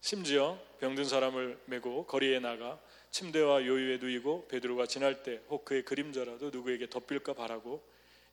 심지어 0.01 0.59
병든 0.79 1.05
사람을 1.05 1.59
메고 1.65 2.05
거리에 2.05 2.39
나가 2.39 2.79
침대와 3.11 3.65
요유에 3.65 3.97
누이고 3.97 4.47
베드로가 4.49 4.85
지날 4.85 5.23
때 5.23 5.41
혹 5.47 5.65
그의 5.65 5.83
그림자라도 5.83 6.51
누구에게 6.51 6.89
덮일까 6.89 7.33
바라고 7.33 7.83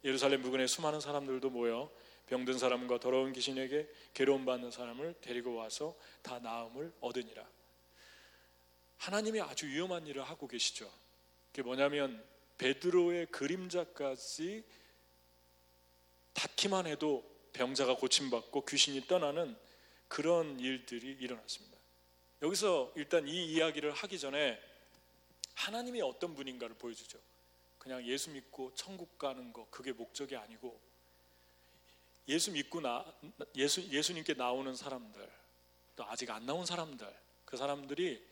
예루살렘 0.05 0.43
부근에 0.43 0.67
수많은 0.67 1.01
사람들도 1.01 1.49
모여 1.51 1.91
병든 2.33 2.59
사람과 2.59 2.99
더러운 2.99 3.35
귀신에게 3.35 3.87
괴로움 4.14 4.47
받는 4.47 4.71
사람을 4.71 5.16
데리고 5.21 5.55
와서 5.55 5.95
다 6.23 6.38
나음을 6.38 6.90
얻으니라. 7.03 7.47
하나님이 8.97 9.42
아주 9.42 9.66
위험한 9.66 10.07
일을 10.07 10.23
하고 10.23 10.49
계시죠. 10.49 10.90
그게 11.51 11.61
뭐냐면 11.61 12.25
베드로의 12.57 13.27
그림자까지 13.27 14.64
닿기만 16.33 16.87
해도 16.87 17.23
병자가 17.53 17.97
고침받고 17.97 18.64
귀신이 18.64 19.07
떠나는 19.07 19.55
그런 20.09 20.59
일들이 20.59 21.12
일어났습니다. 21.21 21.77
여기서 22.40 22.95
일단 22.97 23.29
이 23.29 23.53
이야기를 23.53 23.92
하기 23.92 24.18
전에 24.18 24.59
하나님이 25.53 26.01
어떤 26.01 26.35
분인가를 26.35 26.77
보여주죠. 26.77 27.18
그냥 27.77 28.07
예수 28.07 28.31
믿고 28.31 28.73
천국 28.75 29.18
가는 29.18 29.53
거 29.53 29.66
그게 29.71 29.92
목적이 29.92 30.37
아니고 30.37 30.92
예수 32.29 32.53
믿고 32.53 32.81
나 32.81 33.05
예수 33.57 33.83
예수님께 33.83 34.35
나오는 34.35 34.75
사람들 34.75 35.29
또 35.97 36.05
아직 36.05 36.31
안 36.31 36.47
나온 36.47 36.65
사람들 36.65 37.07
그 37.45 37.57
사람들이 37.57 38.23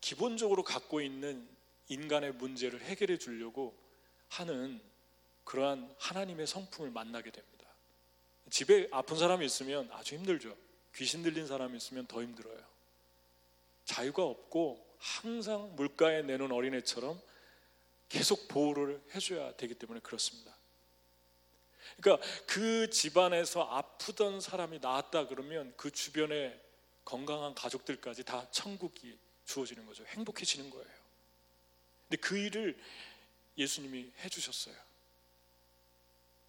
기본적으로 0.00 0.62
갖고 0.62 1.00
있는 1.00 1.48
인간의 1.88 2.32
문제를 2.32 2.82
해결해 2.82 3.18
주려고 3.18 3.74
하는 4.28 4.80
그러한 5.44 5.94
하나님의 5.98 6.46
성품을 6.46 6.90
만나게 6.90 7.30
됩니다. 7.30 7.66
집에 8.50 8.88
아픈 8.92 9.16
사람이 9.16 9.44
있으면 9.46 9.90
아주 9.92 10.14
힘들죠. 10.14 10.56
귀신 10.94 11.22
들린 11.22 11.46
사람이 11.46 11.76
있으면 11.76 12.06
더 12.06 12.22
힘들어요. 12.22 12.58
자유가 13.84 14.24
없고 14.24 14.84
항상 14.98 15.74
물가에 15.76 16.22
내놓은 16.22 16.52
어린애처럼 16.52 17.20
계속 18.08 18.48
보호를 18.48 19.02
해줘야 19.14 19.52
되기 19.56 19.74
때문에 19.74 20.00
그렇습니다. 20.00 20.54
그러니까 22.00 22.26
그 22.46 22.90
집안에서 22.90 23.62
아프던 23.62 24.40
사람이 24.40 24.78
나았다 24.80 25.28
그러면 25.28 25.72
그 25.76 25.90
주변에 25.90 26.60
건강한 27.04 27.54
가족들까지 27.54 28.24
다 28.24 28.48
천국이 28.50 29.18
주어지는 29.44 29.86
거죠. 29.86 30.04
행복해지는 30.06 30.70
거예요. 30.70 30.86
근데 32.08 32.20
그 32.20 32.36
일을 32.38 32.78
예수님이 33.56 34.10
해주셨어요. 34.24 34.74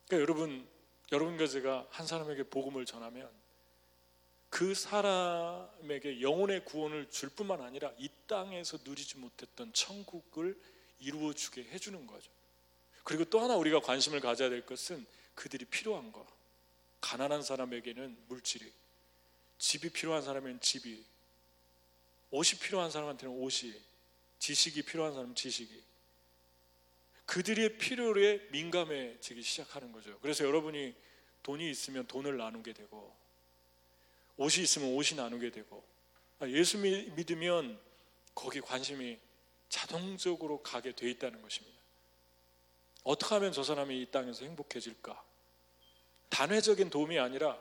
그러니까 0.08 0.22
여러분, 0.22 0.68
여러분과 1.12 1.48
제가 1.48 1.88
한 1.90 2.08
사람에게 2.08 2.44
복음을 2.44 2.86
전하면 2.86 3.30
그 4.50 4.74
사람에게 4.74 6.22
영혼의 6.22 6.64
구원을 6.64 7.10
줄 7.10 7.30
뿐만 7.30 7.62
아니라 7.62 7.92
이 7.98 8.10
땅에서 8.28 8.78
누리지 8.84 9.18
못했던 9.18 9.74
천국을 9.74 10.58
이루어 11.00 11.34
주게 11.34 11.64
해주는 11.64 12.08
거죠. 12.08 12.32
그리고 13.04 13.26
또 13.26 13.40
하나 13.40 13.56
우리가 13.56 13.82
관심을 13.82 14.20
가져야 14.20 14.50
될 14.50 14.66
것은 14.66 15.06
그들이 15.36 15.66
필요한 15.66 16.12
거. 16.12 16.26
가난한 17.02 17.44
사람에게는 17.44 18.26
물질이, 18.28 18.72
집이 19.60 19.90
필요한 19.90 20.22
사람에는 20.24 20.60
집이, 20.60 21.06
옷이 22.32 22.60
필요한 22.60 22.90
사람한테는 22.90 23.36
옷이, 23.36 23.74
지식이 24.40 24.82
필요한 24.84 25.14
사람은 25.14 25.36
지식이. 25.36 25.84
그들의 27.26 27.78
필요에 27.78 28.48
민감해지기 28.52 29.42
시작하는 29.42 29.92
거죠. 29.92 30.20
그래서 30.20 30.44
여러분이 30.46 30.96
돈이 31.44 31.70
있으면 31.70 32.08
돈을 32.08 32.38
나누게 32.38 32.74
되고, 32.74 33.16
옷이 34.38 34.64
있으면 34.64 34.90
옷이 34.90 35.16
나누게 35.16 35.52
되고 35.52 35.86
아, 36.40 36.48
예수 36.50 36.78
믿으면 36.78 37.80
거기 38.34 38.60
관심이 38.60 39.18
자동적으로 39.70 40.62
가게 40.62 40.92
돼 40.94 41.10
있다는 41.10 41.42
것입니다. 41.42 41.75
어떻게 43.06 43.36
하면 43.36 43.54
저 43.54 43.64
사람이 43.64 44.02
이 44.02 44.06
땅에서 44.08 44.46
행복해질까? 44.46 45.24
단회적인 46.30 46.90
도움이 46.90 47.18
아니라 47.20 47.58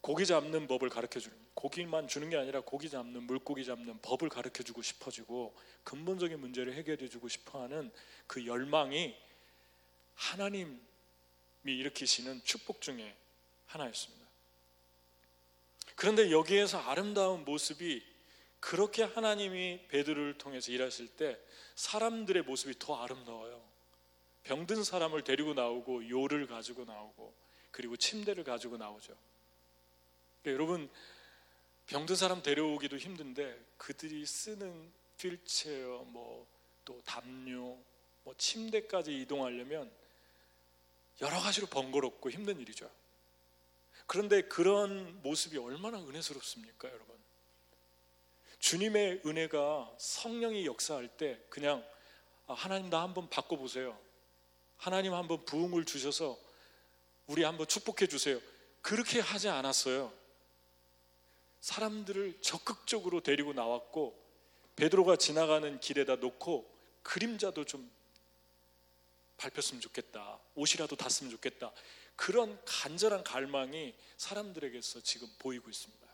고기 0.00 0.24
잡는 0.24 0.68
법을 0.68 0.88
가르쳐 0.88 1.18
주는 1.18 1.36
고기만 1.54 2.06
주는 2.06 2.30
게 2.30 2.36
아니라 2.36 2.60
고기 2.60 2.88
잡는 2.88 3.24
물고기 3.24 3.64
잡는 3.64 3.98
법을 4.02 4.28
가르쳐 4.28 4.62
주고 4.62 4.80
싶어지고 4.80 5.56
근본적인 5.82 6.38
문제를 6.38 6.74
해결해 6.74 7.08
주고 7.08 7.28
싶어 7.28 7.62
하는 7.62 7.90
그 8.28 8.46
열망이 8.46 9.16
하나님이 10.14 10.78
일으키시는 11.64 12.42
축복 12.44 12.80
중에 12.82 13.16
하나였습니다. 13.66 14.24
그런데 15.96 16.30
여기에서 16.30 16.78
아름다운 16.78 17.44
모습이 17.44 18.04
그렇게 18.60 19.02
하나님이 19.02 19.88
베드로를 19.88 20.38
통해서 20.38 20.70
일하실 20.70 21.08
때 21.16 21.36
사람들의 21.74 22.44
모습이 22.44 22.78
더 22.78 23.02
아름다워요. 23.02 23.75
병든 24.46 24.84
사람을 24.84 25.22
데리고 25.22 25.54
나오고 25.54 26.08
요를 26.08 26.46
가지고 26.46 26.84
나오고 26.84 27.32
그리고 27.70 27.96
침대를 27.96 28.44
가지고 28.44 28.76
나오죠. 28.76 29.14
그러니까 30.42 30.52
여러분 30.52 30.90
병든 31.86 32.16
사람 32.16 32.42
데려오기도 32.42 32.96
힘든데 32.96 33.58
그들이 33.76 34.24
쓰는 34.26 34.90
휠체어 35.18 36.04
뭐 36.04 36.56
또 36.86 37.02
담요 37.04 37.76
뭐 38.24 38.34
침대까지 38.38 39.20
이동하려면 39.20 39.90
여러 41.20 41.38
가지로 41.40 41.66
번거롭고 41.66 42.30
힘든 42.30 42.58
일이죠. 42.58 42.90
그런데 44.06 44.42
그런 44.42 45.20
모습이 45.22 45.58
얼마나 45.58 45.98
은혜스럽습니까, 45.98 46.88
여러분? 46.88 47.16
주님의 48.58 49.22
은혜가 49.26 49.94
성령이 49.98 50.64
역사할 50.66 51.08
때 51.08 51.40
그냥 51.48 51.84
아, 52.46 52.54
하나님 52.54 52.88
나 52.88 53.02
한번 53.02 53.28
바꿔 53.28 53.56
보세요. 53.56 53.98
하나님 54.76 55.14
한번 55.14 55.44
부흥을 55.44 55.84
주셔서 55.84 56.38
우리 57.26 57.42
한번 57.42 57.66
축복해 57.66 58.06
주세요. 58.06 58.40
그렇게 58.82 59.20
하지 59.20 59.48
않았어요. 59.48 60.12
사람들을 61.60 62.40
적극적으로 62.40 63.20
데리고 63.20 63.52
나왔고 63.52 64.16
베드로가 64.76 65.16
지나가는 65.16 65.80
길에다 65.80 66.16
놓고 66.16 66.70
그림자도 67.02 67.64
좀 67.64 67.90
밟혔으면 69.38 69.80
좋겠다. 69.80 70.38
옷이라도 70.54 70.96
닿으면 70.96 71.30
좋겠다. 71.30 71.72
그런 72.14 72.58
간절한 72.64 73.24
갈망이 73.24 73.94
사람들에게서 74.16 75.00
지금 75.00 75.28
보이고 75.38 75.68
있습니다. 75.68 76.06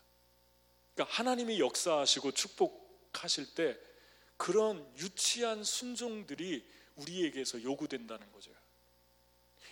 그러니까 0.94 1.16
하나님이 1.16 1.61
역사하시고 1.61 2.33
축복하실 2.33 3.55
때 3.55 3.79
그런 4.37 4.90
유치한 4.98 5.62
순종들이 5.62 6.68
우리에게서 6.96 7.62
요구된다는 7.62 8.31
거죠. 8.33 8.52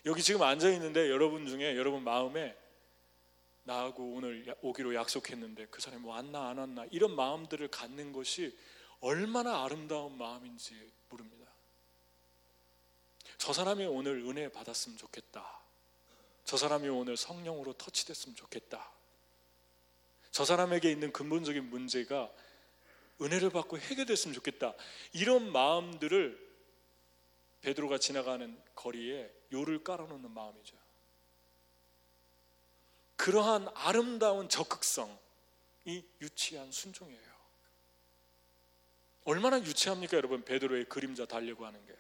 여기 0.07 0.23
지금 0.23 0.43
앉아 0.43 0.71
있는데 0.71 1.11
여러분 1.11 1.47
중에 1.47 1.77
여러분 1.77 2.03
마음에 2.03 2.57
나하고 3.65 4.15
오늘 4.15 4.55
오기로 4.63 4.95
약속했는데 4.95 5.67
그 5.67 5.81
사람이 5.81 6.07
왔나 6.07 6.49
안 6.49 6.59
왔나 6.59 6.87
이런 6.91 7.15
마음들을 7.15 7.69
갖는 7.69 8.13
것이 8.13 8.57
얼마나 9.01 9.65
아름다운 9.65 10.17
마음인지 10.17 10.93
모릅니다. 11.09 11.47
저 13.39 13.53
사람이 13.53 13.85
오늘 13.87 14.19
은혜 14.27 14.51
받았으면 14.51 14.99
좋겠다. 14.99 15.61
저 16.45 16.57
사람이 16.57 16.89
오늘 16.89 17.17
성령으로 17.17 17.75
터치됐으면 17.75 18.37
좋겠다. 18.37 18.91
저 20.31 20.45
사람에게 20.45 20.91
있는 20.91 21.13
근본적인 21.13 21.69
문제가 21.71 22.31
은혜를 23.21 23.51
받고 23.51 23.79
해결됐으면 23.79 24.35
좋겠다. 24.35 24.75
이런 25.13 25.53
마음들을 25.53 26.51
베드로가 27.61 27.99
지나가는 27.99 28.59
거리에 28.75 29.31
요를 29.53 29.85
깔아놓는 29.85 30.31
마음이죠. 30.33 30.77
그러한 33.17 33.69
아름다운 33.75 34.49
적극성이 34.49 35.15
유치한 36.21 36.73
순종이에요. 36.73 37.31
얼마나 39.25 39.59
유치합니까, 39.59 40.17
여러분? 40.17 40.43
베드로의 40.45 40.87
그림자 40.87 41.27
달려고 41.27 41.67
하는 41.67 41.85
게. 41.87 41.95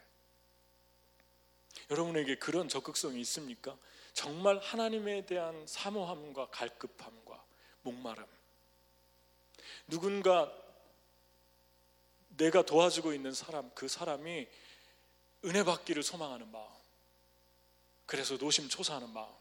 여러분에게 1.90 2.36
그런 2.36 2.68
적극성이 2.68 3.20
있습니까? 3.20 3.76
정말 4.12 4.58
하나님에 4.58 5.26
대한 5.26 5.66
사모함과 5.66 6.48
갈급함과 6.50 7.44
목마름. 7.82 8.24
누군가 9.88 10.52
내가 12.36 12.62
도와주고 12.62 13.12
있는 13.12 13.32
사람, 13.32 13.70
그 13.74 13.88
사람이 13.88 14.48
은혜 15.44 15.64
받기를 15.64 16.02
소망하는 16.02 16.50
마음. 16.50 16.79
그래서 18.10 18.36
노심초사하는 18.36 19.08
마음. 19.10 19.32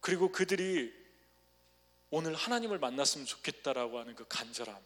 그리고 0.00 0.30
그들이 0.30 0.94
오늘 2.10 2.36
하나님을 2.36 2.78
만났으면 2.78 3.26
좋겠다라고 3.26 3.98
하는 3.98 4.14
그 4.14 4.24
간절함. 4.28 4.80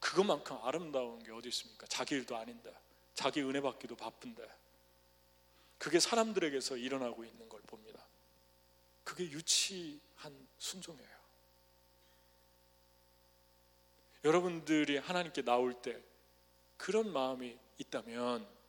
그것만큼 0.00 0.56
아름다운 0.62 1.22
게 1.22 1.32
어디 1.32 1.50
있습니까? 1.50 1.86
자기 1.86 2.14
일도 2.14 2.34
아닌데. 2.34 2.74
자기 3.12 3.42
은혜 3.42 3.60
받기도 3.60 3.94
바쁜데. 3.94 4.42
그게 5.76 6.00
사람들에게서 6.00 6.78
일어나고 6.78 7.26
있는 7.26 7.46
걸 7.50 7.60
봅니다. 7.60 8.02
그게 9.04 9.24
유치한 9.24 10.48
순종이에요. 10.56 11.20
여러분들이 14.24 14.96
하나님께 14.96 15.42
나올 15.42 15.74
때 15.82 16.02
그런 16.78 17.12
마음이 17.12 17.58
있다면 17.76 18.59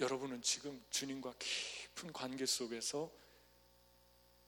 여러분은 0.00 0.42
지금 0.42 0.82
주님과 0.90 1.34
깊은 1.38 2.12
관계 2.12 2.46
속에서 2.46 3.10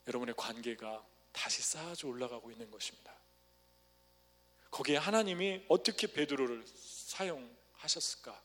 여러분의 0.06 0.34
관계가 0.36 1.04
다시 1.32 1.62
쌓아져 1.62 2.08
올라가고 2.08 2.50
있는 2.50 2.70
것입니다. 2.70 3.12
거기에 4.70 4.96
하나님이 4.96 5.64
어떻게 5.68 6.06
베드로를 6.06 6.64
사용하셨을까? 6.66 8.40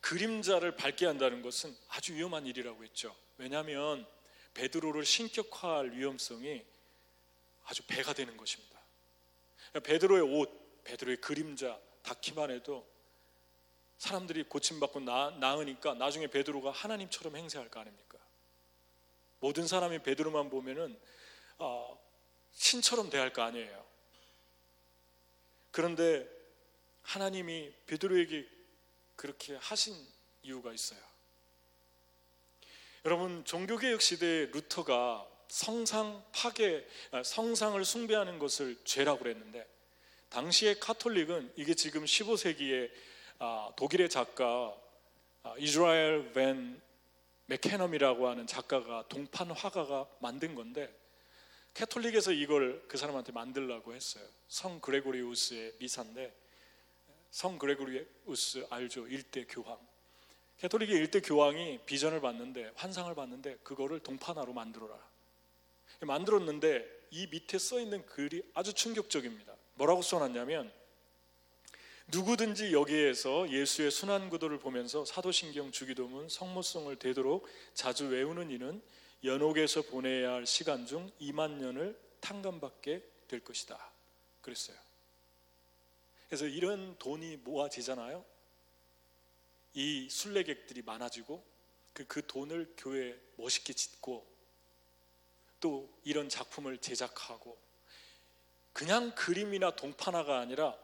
그림자를 0.00 0.76
밝게 0.76 1.06
한다는 1.06 1.42
것은 1.42 1.76
아주 1.88 2.14
위험한 2.14 2.46
일이라고 2.46 2.84
했죠. 2.84 3.14
왜냐하면 3.38 4.06
베드로를 4.54 5.04
신격화할 5.04 5.92
위험성이 5.92 6.64
아주 7.64 7.82
배가 7.86 8.12
되는 8.12 8.36
것입니다. 8.36 8.80
베드로의 9.82 10.22
옷, 10.22 10.84
베드로의 10.84 11.18
그림자 11.18 11.78
닿기만 12.02 12.50
해도 12.50 12.86
사람들이 14.00 14.44
고침받고 14.44 15.00
나, 15.00 15.28
나으니까 15.38 15.92
나중에 15.92 16.26
베드로가 16.26 16.70
하나님처럼 16.70 17.36
행세할 17.36 17.68
거 17.68 17.80
아닙니까? 17.80 18.18
모든 19.40 19.66
사람이 19.66 20.02
베드로만 20.02 20.48
보면은 20.48 20.98
어, 21.58 22.00
신처럼 22.54 23.10
대할 23.10 23.30
거 23.30 23.42
아니에요. 23.42 23.84
그런데 25.70 26.26
하나님이 27.02 27.74
베드로에게 27.86 28.48
그렇게 29.16 29.54
하신 29.56 29.94
이유가 30.44 30.72
있어요. 30.72 31.00
여러분 33.04 33.44
종교개혁 33.44 34.00
시대에 34.00 34.46
루터가 34.46 35.28
성상 35.48 36.24
파괴, 36.32 36.86
아, 37.10 37.22
성상을 37.22 37.84
숭배하는 37.84 38.38
것을 38.38 38.78
죄라고 38.84 39.18
그랬는데 39.18 39.68
당시의 40.30 40.80
카톨릭은 40.80 41.52
이게 41.56 41.74
지금 41.74 42.04
15세기에 42.04 43.09
아, 43.42 43.72
독일의 43.74 44.10
작가 44.10 44.76
아, 45.42 45.54
이스라엘 45.56 46.30
벤 46.30 46.78
메케넘이라고 47.46 48.28
하는 48.28 48.46
작가가 48.46 49.02
동판 49.08 49.50
화가가 49.50 50.06
만든 50.18 50.54
건데 50.54 50.94
캐톨릭에서 51.72 52.32
이걸 52.32 52.84
그 52.86 52.98
사람한테 52.98 53.32
만들라고 53.32 53.94
했어요. 53.94 54.22
성 54.46 54.78
그레고리우스의 54.80 55.72
미사인데 55.78 56.34
성 57.30 57.58
그레고리우스 57.58 58.66
알죠? 58.68 59.08
일대 59.08 59.46
교황. 59.46 59.78
캐톨릭의 60.58 60.96
일대 60.96 61.20
교황이 61.20 61.78
비전을 61.86 62.20
봤는데 62.20 62.72
환상을 62.74 63.14
봤는데 63.14 63.56
그거를 63.62 64.00
동판화로 64.00 64.52
만들어라. 64.52 64.94
만들었는데 66.00 67.06
이 67.12 67.26
밑에 67.28 67.58
써 67.58 67.80
있는 67.80 68.04
글이 68.04 68.42
아주 68.52 68.74
충격적입니다. 68.74 69.56
뭐라고 69.76 70.02
써놨냐면 70.02 70.70
누구든지 72.12 72.72
여기에서 72.72 73.48
예수의 73.50 73.90
순환 73.90 74.30
구도를 74.30 74.58
보면서 74.58 75.04
사도신경 75.04 75.70
주기도문 75.70 76.28
성모성을 76.28 76.94
되도록 76.96 77.46
자주 77.74 78.08
외우는 78.08 78.50
이는 78.50 78.82
연옥에서 79.22 79.82
보내야 79.82 80.32
할 80.32 80.46
시간 80.46 80.86
중 80.86 81.10
2만 81.20 81.52
년을 81.58 81.98
탕감받게 82.20 83.02
될 83.28 83.40
것이다. 83.40 83.78
그랬어요. 84.40 84.76
그래서 86.28 86.46
이런 86.46 86.98
돈이 86.98 87.38
모아지잖아요. 87.38 88.24
이 89.74 90.08
순례객들이 90.10 90.82
많아지고 90.82 91.44
그, 91.92 92.06
그 92.06 92.26
돈을 92.26 92.74
교회에 92.76 93.14
멋있게 93.36 93.72
짓고 93.72 94.26
또 95.60 95.88
이런 96.04 96.28
작품을 96.28 96.78
제작하고 96.78 97.56
그냥 98.72 99.14
그림이나 99.14 99.76
동판화가 99.76 100.38
아니라 100.38 100.76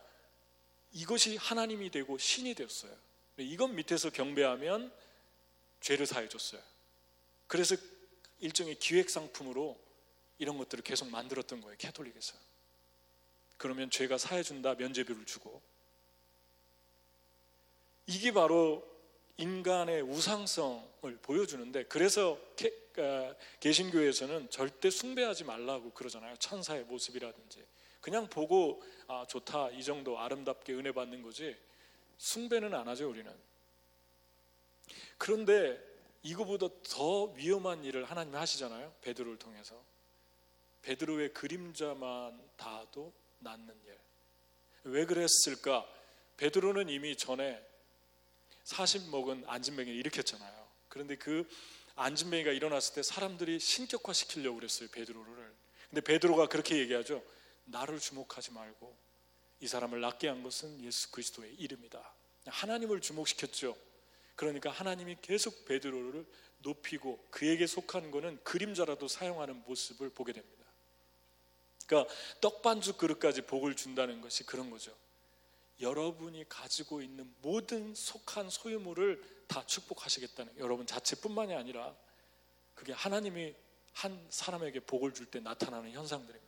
이것이 0.96 1.37
하나님이 1.37 1.90
되고 1.90 2.16
신이 2.16 2.54
되었어요. 2.54 2.90
이것 3.37 3.68
밑에서 3.68 4.09
경배하면 4.09 4.90
죄를 5.82 6.06
사해 6.06 6.26
줬어요. 6.26 6.62
그래서 7.46 7.76
일종의 8.40 8.76
기획 8.78 9.11
상품으로 9.11 9.78
이런 10.38 10.56
것들을 10.56 10.82
계속 10.82 11.11
만들었던 11.11 11.61
거예요. 11.61 11.76
캐톨릭에서. 11.76 12.35
그러면 13.59 13.90
죄가 13.90 14.16
사해 14.16 14.42
준다 14.42 14.74
면죄비를 14.74 15.26
주고 15.26 15.61
이게 18.06 18.32
바로 18.32 18.87
인간의 19.37 20.00
우상성을 20.00 21.18
보여주는데 21.20 21.85
그래서 21.85 22.40
어, 22.98 23.37
개신교에서는 23.61 24.48
절대 24.48 24.88
숭배하지 24.88 25.44
말라고 25.44 25.92
그러잖아요. 25.92 26.37
천사의 26.38 26.85
모습이라든지 26.85 27.62
그냥 28.07 28.29
보고 28.29 28.81
아, 29.09 29.27
좋다 29.29 29.71
이 29.71 29.83
정도 29.83 30.16
아름답게 30.16 30.73
은혜 30.75 30.92
받는 30.92 31.23
거지 31.23 31.57
숭배는 32.19 32.73
안 32.73 32.87
하죠 32.87 33.11
우리는. 33.11 33.35
그런데 35.19 35.77
이거보다 36.23 36.69
더 36.88 37.25
위험한 37.33 37.83
일을 37.83 38.05
하나님이 38.05 38.37
하시잖아요. 38.37 38.95
베드로를 39.01 39.40
통해서 39.40 39.83
베드로의 40.83 41.33
그림자만 41.35 42.40
닿아도 42.57 43.12
낫는 43.40 43.75
일. 43.87 43.99
왜 44.85 45.05
그랬을까? 45.05 45.85
베드로는 46.37 46.88
이미 46.88 47.16
전에 47.16 47.61
40 48.62 49.11
먹은 49.11 49.42
안진뱅이를 49.49 49.99
일으켰잖아요. 49.99 50.69
그런데 50.88 51.16
그 51.16 51.45
안진뱅이가 51.97 52.53
일어났을 52.53 52.95
때 52.95 53.03
사람들이 53.03 53.59
신격화 53.59 54.12
시키려고 54.12 54.59
그랬어요. 54.59 54.90
베드로를. 54.92 55.53
근데 55.90 56.01
베드로가 56.03 56.47
그렇게 56.47 56.79
얘기하죠. 56.79 57.21
나를 57.66 58.00
주목하지 58.00 58.52
말고 58.52 58.96
이 59.61 59.68
사람을 59.68 60.00
낫게 60.00 60.29
한 60.29 60.42
것은 60.42 60.83
예수 60.83 61.11
그리스도의 61.11 61.55
이름이다. 61.55 62.12
하나님을 62.46 63.00
주목시켰죠. 63.00 63.76
그러니까 64.35 64.70
하나님이 64.70 65.16
계속 65.22 65.64
베드로를 65.64 66.26
높이고 66.59 67.24
그에게 67.31 67.66
속한 67.66 68.11
것은 68.11 68.42
그림자라도 68.44 69.09
사용하는 69.09 69.62
모습을 69.66 70.11
보게 70.11 70.33
됩니다. 70.33 70.64
그러니까 71.87 72.12
떡반죽 72.40 72.98
그릇까지 72.98 73.42
복을 73.42 73.76
준다는 73.76 74.20
것이 74.20 74.44
그런 74.44 74.70
거죠. 74.70 74.94
여러분이 75.81 76.48
가지고 76.48 77.02
있는 77.02 77.33
모든 77.42 77.94
속한 77.94 78.50
소유물을 78.50 79.44
다 79.46 79.64
축복하시겠다는 79.64 80.59
여러분 80.59 80.87
자체뿐만이 80.87 81.55
아니라 81.55 81.94
그게 82.74 82.92
하나님이 82.92 83.55
한 83.92 84.26
사람에게 84.31 84.81
복을 84.81 85.14
줄 85.14 85.26
때 85.26 85.40
나타나는 85.40 85.92
현상들입니다. 85.92 86.45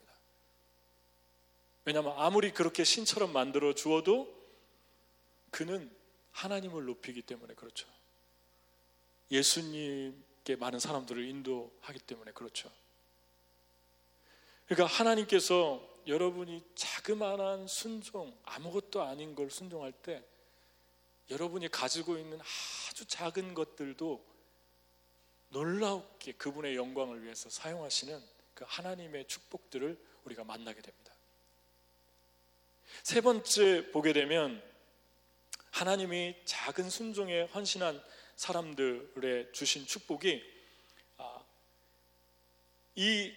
왜냐하면 1.89 2.13
아무리 2.19 2.53
그렇게 2.53 2.85
신처럼 2.85 3.33
만들어 3.33 3.75
주어도 3.75 4.31
그는 5.51 5.91
하나님을 6.33 6.85
높이기 6.85 7.23
때문에 7.23 7.55
그렇죠. 7.55 7.89
예수님께 9.31 10.57
많은 10.57 10.81
사람들을 10.81 11.25
인도하기 11.25 12.01
때문에 12.01 12.33
그렇죠. 12.33 12.71
그러니까 14.67 14.85
하나님께서 14.85 15.83
여러분이 16.07 16.63
자그마한 16.75 17.67
순종, 17.67 18.39
아무것도 18.45 19.01
아닌 19.01 19.35
걸 19.35 19.51
순종할 19.51 19.93
때 19.93 20.23
여러분이 21.31 21.69
가지고 21.69 22.19
있는 22.19 22.39
아주 22.91 23.07
작은 23.07 23.55
것들도 23.55 24.23
놀라웠게 25.49 26.33
그분의 26.33 26.77
영광을 26.77 27.23
위해서 27.23 27.49
사용하시는 27.49 28.23
그 28.53 28.67
하나님의 28.69 29.27
축복들을 29.27 29.99
우리가 30.25 30.45
만나게 30.45 30.83
됩니다. 30.83 31.08
세 33.03 33.21
번째 33.21 33.91
보게 33.91 34.13
되면 34.13 34.63
하나님이 35.71 36.37
작은 36.45 36.91
순종에 36.91 37.43
헌신한 37.43 38.03
사람들의 38.37 39.53
주신 39.53 39.87
축복이 39.87 40.43
아, 41.19 41.45
이 42.95 43.33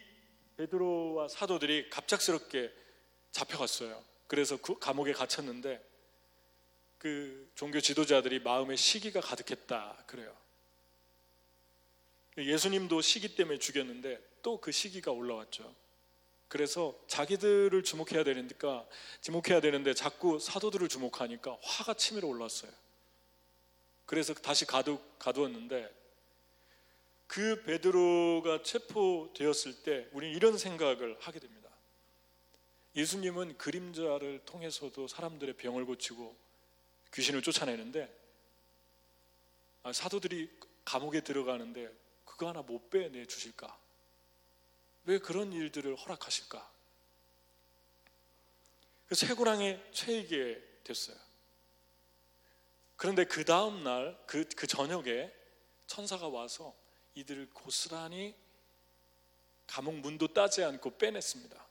베드로와 0.58 1.28
사도들이 1.28 1.90
갑작스럽게 1.90 2.72
잡혀갔어요. 3.32 4.04
그래서 4.28 4.58
그 4.58 4.78
감옥에 4.80 5.14
갇혔는데 5.14 5.84
그 6.98 7.52
종교 7.56 7.82
지도자들이 7.82 8.40
마음에 8.40 8.76
시기가 8.76 9.22
가득했다 9.22 10.04
그래요. 10.08 10.36
예수님도 12.38 13.02
시기 13.02 13.36
때문에 13.36 13.58
죽였는데 13.60 14.32
또 14.42 14.60
그 14.60 14.72
시기가 14.72 15.12
올라왔죠. 15.12 15.76
그래서 16.52 16.94
자기들을 17.08 17.82
주목해야 17.82 18.26
되니까 18.26 18.86
주목해야 19.22 19.62
되는데 19.62 19.94
자꾸 19.94 20.38
사도들을 20.38 20.90
주목하니까 20.90 21.58
화가 21.64 21.94
치밀어 21.94 22.28
올랐어요. 22.28 22.70
그래서 24.06 24.34
다시 24.34 24.66
가두, 24.66 25.00
가두었는데 25.18 25.90
그 27.28 27.64
베드로가 27.64 28.64
체포되었을 28.64 29.84
때 29.84 30.10
우리는 30.12 30.36
이런 30.36 30.58
생각을 30.58 31.16
하게 31.22 31.40
됩니다. 31.40 31.70
예수님은 32.98 33.58
그림자를 33.58 34.42
통해서도 34.46 35.08
사람들의 35.08 35.56
병을 35.56 35.86
고치고 35.86 36.36
귀신을 37.14 37.44
쫓아내는데 37.44 38.14
아, 39.84 39.94
사도들이 39.94 40.50
감옥에 40.84 41.22
들어가는데 41.22 41.90
그거 42.26 42.50
하나 42.50 42.62
못 42.62 42.90
빼내 42.90 43.26
주실까? 43.26 43.81
왜 45.06 45.20
그런 45.20 45.52
일들을 45.52 45.96
허락하실까? 45.96 46.72
그 49.08 49.16
쇠고랑에 49.16 49.92
채이게 49.92 50.62
됐어요. 50.84 51.18
그런데 52.96 53.26
그 53.26 53.44
다음 53.44 53.84
날, 53.84 54.18
그, 54.28 54.48
그 54.56 54.68
저녁에 54.68 55.34
천사가 55.88 56.28
와서 56.28 56.76
이들을 57.16 57.50
고스란히 57.52 58.36
감옥 59.68 59.96
문도 59.96 60.34
따지 60.34 60.64
않고 60.64 60.98
빼냈습니다. 60.98 61.66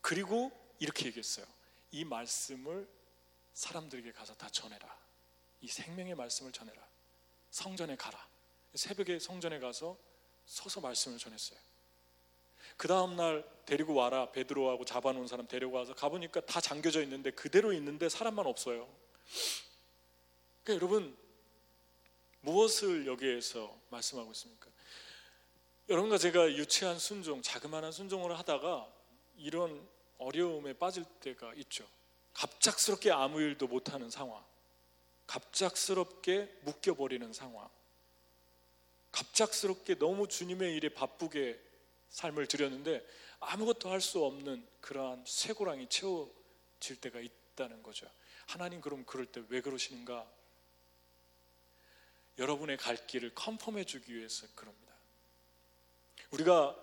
그리고 0.00 0.50
이렇게 0.78 1.06
얘기했어요. 1.06 1.46
이 1.90 2.04
말씀을 2.04 2.88
사람들에게 3.54 4.12
가서 4.12 4.34
다 4.34 4.48
전해라. 4.48 4.98
이 5.60 5.68
생명의 5.68 6.14
말씀을 6.14 6.52
전해라. 6.52 6.82
성전에 7.50 7.96
가라. 7.96 8.26
새벽에 8.74 9.18
성전에 9.18 9.58
가서 9.58 9.98
서서 10.46 10.80
말씀을 10.80 11.18
전했어요. 11.18 11.58
그 12.76 12.88
다음 12.88 13.16
날 13.16 13.44
데리고 13.64 13.94
와라. 13.94 14.30
베드로하고 14.32 14.84
잡아놓은 14.84 15.26
사람 15.26 15.46
데리고 15.46 15.76
와서 15.76 15.94
가보니까 15.94 16.40
다 16.42 16.60
잠겨져 16.60 17.02
있는데 17.02 17.30
그대로 17.30 17.72
있는데 17.72 18.08
사람만 18.08 18.46
없어요. 18.46 18.88
그러니까 20.64 20.84
여러분, 20.84 21.16
무엇을 22.40 23.06
여기에서 23.06 23.74
말씀하고 23.90 24.30
있습니까? 24.32 24.68
여러분과 25.88 26.18
제가 26.18 26.52
유치한 26.52 26.98
순종, 26.98 27.42
자그마한 27.42 27.92
순종을 27.92 28.38
하다가 28.38 28.88
이런 29.36 29.86
어려움에 30.18 30.72
빠질 30.72 31.04
때가 31.20 31.54
있죠. 31.54 31.86
갑작스럽게 32.34 33.10
아무 33.10 33.40
일도 33.40 33.66
못하는 33.66 34.10
상황, 34.10 34.42
갑작스럽게 35.26 36.60
묶여버리는 36.62 37.32
상황, 37.32 37.68
갑작스럽게 39.10 39.98
너무 39.98 40.28
주님의 40.28 40.74
일에 40.76 40.88
바쁘게 40.88 41.60
삶을 42.12 42.46
들였는데 42.46 43.04
아무것도 43.40 43.90
할 43.90 44.00
수 44.00 44.24
없는 44.24 44.66
그러한 44.80 45.24
쇠고랑이 45.26 45.88
채워질 45.88 47.00
때가 47.00 47.20
있다는 47.20 47.82
거죠. 47.82 48.08
하나님 48.46 48.80
그럼 48.80 49.04
그럴 49.04 49.26
때 49.26 49.42
왜 49.48 49.60
그러시는가? 49.60 50.30
여러분의 52.38 52.76
갈 52.76 53.06
길을 53.06 53.34
컨펌해 53.34 53.84
주기 53.84 54.14
위해서 54.14 54.46
그럽니다. 54.54 54.92
우리가 56.30 56.76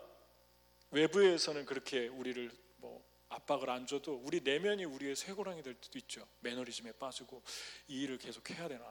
외부에서는 0.92 1.66
그렇게 1.66 2.08
우리를 2.08 2.52
뭐 2.78 3.04
압박을 3.30 3.70
안 3.70 3.88
줘도 3.88 4.16
우리 4.24 4.42
내면이 4.42 4.86
우리의 4.86 5.16
쇠고랑이 5.16 5.64
될 5.64 5.76
때도 5.76 5.98
있죠. 6.00 6.28
매너리즘에 6.42 6.94
빠지고 6.94 7.42
이 7.88 8.02
일을 8.02 8.18
계속 8.18 8.50
해야 8.50 8.68
되나? 8.68 8.86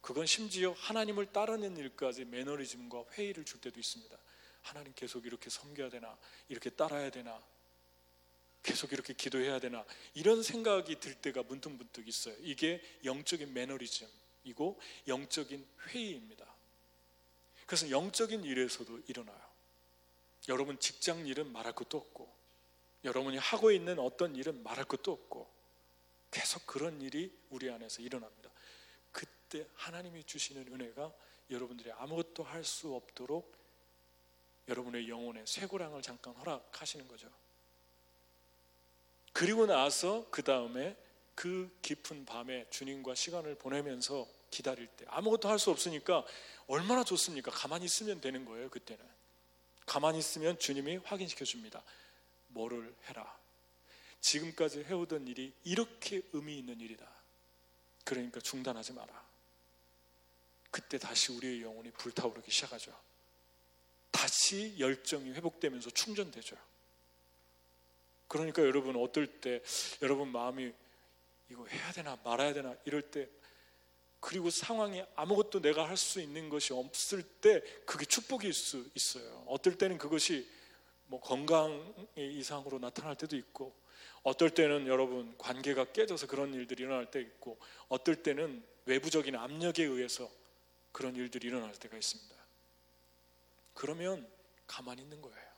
그건 0.00 0.26
심지어 0.26 0.72
하나님을 0.72 1.26
따르는 1.32 1.76
일까지 1.76 2.24
매너리즘과 2.24 3.04
회의를 3.12 3.44
줄 3.44 3.60
때도 3.60 3.78
있습니다. 3.78 4.16
하나님 4.62 4.92
계속 4.94 5.26
이렇게 5.26 5.50
섬겨야 5.50 5.90
되나? 5.90 6.16
이렇게 6.48 6.70
따라야 6.70 7.10
되나? 7.10 7.40
계속 8.62 8.92
이렇게 8.92 9.12
기도해야 9.12 9.58
되나? 9.58 9.84
이런 10.14 10.42
생각이 10.42 11.00
들 11.00 11.14
때가 11.14 11.42
문득문득 11.42 12.06
있어요. 12.06 12.34
이게 12.40 12.80
영적인 13.04 13.52
매너리즘이고 13.52 14.80
영적인 15.08 15.66
회의입니다. 15.88 16.46
그래서 17.66 17.90
영적인 17.90 18.44
일에서도 18.44 19.00
일어나요. 19.08 19.40
여러분 20.48 20.78
직장 20.78 21.26
일은 21.26 21.52
말할 21.52 21.74
것도 21.74 21.98
없고 21.98 22.32
여러분이 23.04 23.38
하고 23.38 23.70
있는 23.72 23.98
어떤 23.98 24.36
일은 24.36 24.62
말할 24.62 24.84
것도 24.84 25.12
없고 25.12 25.50
계속 26.30 26.66
그런 26.66 27.00
일이 27.00 27.36
우리 27.50 27.68
안에서 27.70 28.00
일어납니다. 28.02 28.50
그때 29.10 29.66
하나님이 29.74 30.24
주시는 30.24 30.72
은혜가 30.72 31.12
여러분들이 31.50 31.90
아무것도 31.92 32.44
할 32.44 32.64
수 32.64 32.94
없도록 32.94 33.61
여러분의 34.68 35.08
영혼에 35.08 35.44
쇠고랑을 35.46 36.02
잠깐 36.02 36.34
허락하시는 36.34 37.08
거죠. 37.08 37.28
그리고 39.32 39.66
나서 39.66 40.26
그 40.30 40.42
다음에 40.42 40.96
그 41.34 41.76
깊은 41.82 42.26
밤에 42.26 42.66
주님과 42.70 43.14
시간을 43.14 43.54
보내면서 43.56 44.26
기다릴 44.50 44.86
때 44.88 45.04
아무것도 45.08 45.48
할 45.48 45.58
수 45.58 45.70
없으니까 45.70 46.24
얼마나 46.66 47.02
좋습니까? 47.04 47.50
가만히 47.50 47.86
있으면 47.86 48.20
되는 48.20 48.44
거예요, 48.44 48.68
그때는. 48.68 49.04
가만히 49.86 50.18
있으면 50.18 50.58
주님이 50.58 50.98
확인시켜 50.98 51.44
줍니다. 51.44 51.82
뭐를 52.48 52.94
해라. 53.08 53.38
지금까지 54.20 54.84
해오던 54.84 55.26
일이 55.26 55.52
이렇게 55.64 56.22
의미 56.32 56.58
있는 56.58 56.78
일이다. 56.80 57.06
그러니까 58.04 58.40
중단하지 58.40 58.92
마라. 58.92 59.22
그때 60.70 60.98
다시 60.98 61.32
우리의 61.32 61.62
영혼이 61.62 61.90
불타오르기 61.92 62.50
시작하죠. 62.50 62.96
다시 64.12 64.76
열정이 64.78 65.32
회복되면서 65.32 65.90
충전되죠. 65.90 66.56
그러니까 68.28 68.62
여러분 68.62 68.96
어떨 68.96 69.26
때 69.26 69.60
여러분 70.00 70.30
마음이 70.30 70.72
이거 71.50 71.66
해야 71.66 71.92
되나 71.92 72.16
말아야 72.22 72.54
되나 72.54 72.76
이럴 72.84 73.02
때 73.02 73.28
그리고 74.20 74.50
상황이 74.50 75.02
아무것도 75.16 75.60
내가 75.60 75.88
할 75.88 75.96
수 75.96 76.20
있는 76.20 76.48
것이 76.48 76.72
없을 76.72 77.22
때 77.22 77.60
그게 77.84 78.04
축복일 78.04 78.52
수 78.52 78.88
있어요. 78.94 79.44
어떨 79.48 79.76
때는 79.76 79.98
그것이 79.98 80.48
뭐 81.06 81.20
건강의 81.20 81.82
이상으로 82.16 82.78
나타날 82.78 83.16
때도 83.16 83.36
있고 83.36 83.74
어떨 84.22 84.50
때는 84.50 84.86
여러분 84.86 85.36
관계가 85.36 85.92
깨져서 85.92 86.28
그런 86.28 86.54
일들이 86.54 86.84
일어날 86.84 87.10
때 87.10 87.20
있고 87.20 87.58
어떨 87.88 88.22
때는 88.22 88.64
외부적인 88.86 89.34
압력에 89.34 89.84
의해서 89.84 90.30
그런 90.92 91.16
일들이 91.16 91.48
일어날 91.48 91.72
때가 91.72 91.96
있습니다. 91.96 92.41
그러면 93.74 94.30
가만히 94.66 95.02
있는 95.02 95.20
거예요. 95.22 95.52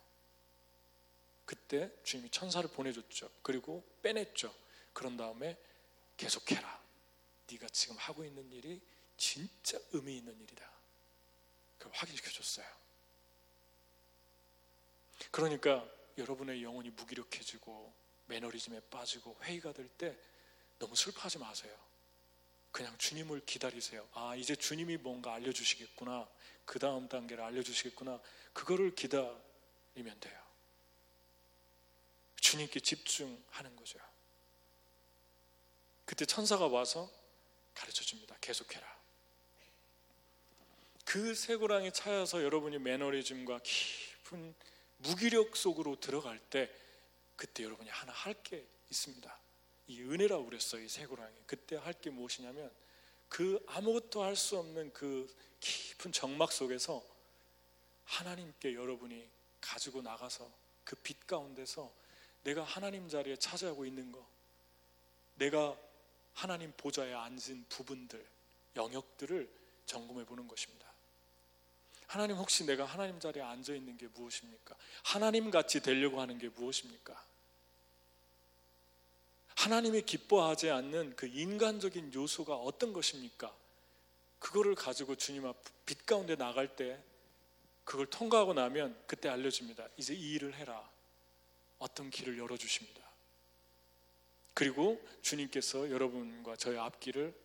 그때 1.45 1.91
주님이 2.03 2.29
천사를 2.31 2.67
보내줬죠. 2.69 3.29
그리고 3.41 3.83
빼냈죠. 4.01 4.53
그런 4.93 5.15
다음에 5.17 5.57
계속해라. 6.17 6.83
네가 7.51 7.67
지금 7.69 7.95
하고 7.97 8.23
있는 8.25 8.51
일이 8.51 8.81
진짜 9.17 9.77
의미 9.91 10.17
있는 10.17 10.39
일이다. 10.41 10.69
그 11.77 11.89
확인시켜 11.93 12.31
줬어요. 12.31 12.65
그러니까 15.31 15.87
여러분의 16.17 16.63
영혼이 16.63 16.89
무기력해지고 16.91 17.93
매너리즘에 18.27 18.79
빠지고 18.89 19.37
회의가 19.43 19.71
될 19.73 19.87
때 19.97 20.17
너무 20.79 20.95
슬퍼하지 20.95 21.37
마세요. 21.39 21.73
그냥 22.71 22.97
주님을 22.97 23.45
기다리세요. 23.45 24.07
아, 24.13 24.35
이제 24.35 24.55
주님이 24.55 24.97
뭔가 24.97 25.33
알려주시겠구나. 25.35 26.27
그 26.65 26.79
다음 26.79 27.07
단계를 27.07 27.43
알려주시겠구나. 27.43 28.19
그거를 28.53 28.95
기다리면 28.95 30.19
돼요. 30.19 30.45
주님께 32.39 32.79
집중하는 32.79 33.75
거죠. 33.75 33.99
그때 36.05 36.25
천사가 36.25 36.67
와서 36.67 37.09
가르쳐 37.73 38.03
줍니다. 38.03 38.35
계속해라. 38.41 38.95
그 41.05 41.33
쇠고랑에 41.35 41.91
차여서 41.91 42.43
여러분이 42.43 42.79
매너리즘과 42.79 43.59
깊은 43.63 44.55
무기력 44.97 45.55
속으로 45.55 45.99
들어갈 45.99 46.39
때 46.39 46.71
그때 47.35 47.63
여러분이 47.63 47.89
하나 47.89 48.11
할 48.13 48.35
게 48.43 48.65
있습니다. 48.89 49.39
이 49.87 50.01
은혜라고 50.01 50.45
그랬어요. 50.45 50.81
이 50.83 50.87
쇠고랑이. 50.89 51.35
그때 51.47 51.75
할 51.75 51.93
게 51.93 52.09
무엇이냐면 52.09 52.71
그 53.27 53.63
아무것도 53.67 54.23
할 54.23 54.35
수 54.35 54.57
없는 54.57 54.93
그 54.93 55.27
깊은 55.65 56.11
정막 56.11 56.51
속에서 56.51 57.03
하나님께 58.05 58.75
여러분이 58.75 59.27
가지고 59.61 60.01
나가서 60.01 60.49
그 60.83 60.95
빛 60.97 61.25
가운데서 61.25 61.91
내가 62.43 62.63
하나님 62.63 63.09
자리에 63.09 63.35
차지하고 63.37 63.85
있는 63.85 64.11
거 64.11 64.25
내가 65.35 65.75
하나님 66.33 66.71
보좌에 66.77 67.13
앉은 67.13 67.65
부분들 67.69 68.23
영역들을 68.75 69.49
점검해 69.87 70.25
보는 70.25 70.47
것입니다. 70.47 70.85
하나님 72.07 72.37
혹시 72.37 72.65
내가 72.65 72.85
하나님 72.85 73.19
자리에 73.19 73.41
앉아 73.41 73.73
있는 73.73 73.97
게 73.97 74.07
무엇입니까? 74.07 74.75
하나님 75.03 75.49
같이 75.49 75.81
되려고 75.81 76.21
하는 76.21 76.37
게 76.37 76.49
무엇입니까? 76.49 77.25
하나님이 79.55 80.03
기뻐하지 80.03 80.69
않는 80.69 81.15
그 81.15 81.25
인간적인 81.25 82.13
요소가 82.13 82.55
어떤 82.55 82.93
것입니까? 82.93 83.55
그거를 84.39 84.75
가지고 84.75 85.15
주님 85.15 85.45
앞빛 85.45 86.05
가운데 86.05 86.35
나갈 86.35 86.75
때 86.75 87.01
그걸 87.83 88.07
통과하고 88.07 88.53
나면 88.53 88.99
그때 89.07 89.29
알려줍니다. 89.29 89.87
이제 89.97 90.13
이 90.13 90.33
일을 90.33 90.55
해라. 90.55 90.89
어떤 91.77 92.09
길을 92.09 92.37
열어주십니다. 92.37 93.03
그리고 94.53 95.01
주님께서 95.21 95.91
여러분과 95.91 96.55
저의 96.55 96.79
앞길을 96.79 97.35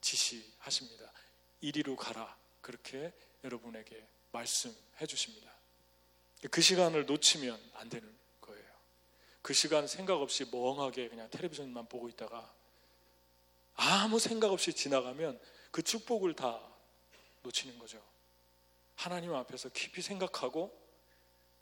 지시하십니다. 0.00 1.12
이리로 1.60 1.96
가라. 1.96 2.36
그렇게 2.60 3.12
여러분에게 3.44 4.04
말씀해 4.32 5.06
주십니다. 5.06 5.52
그 6.50 6.60
시간을 6.60 7.06
놓치면 7.06 7.70
안 7.74 7.88
되는 7.88 8.12
거예요. 8.40 8.64
그 9.42 9.54
시간 9.54 9.86
생각 9.86 10.20
없이 10.20 10.44
멍하게 10.50 11.08
그냥 11.08 11.30
텔레비전만 11.30 11.88
보고 11.88 12.08
있다가 12.08 12.52
아무 13.74 14.18
생각 14.18 14.52
없이 14.52 14.72
지나가면 14.72 15.38
그 15.76 15.82
축복을 15.82 16.32
다 16.32 16.58
놓치는 17.42 17.78
거죠. 17.78 18.02
하나님 18.94 19.34
앞에서 19.34 19.68
깊이 19.68 20.00
생각하고 20.00 20.74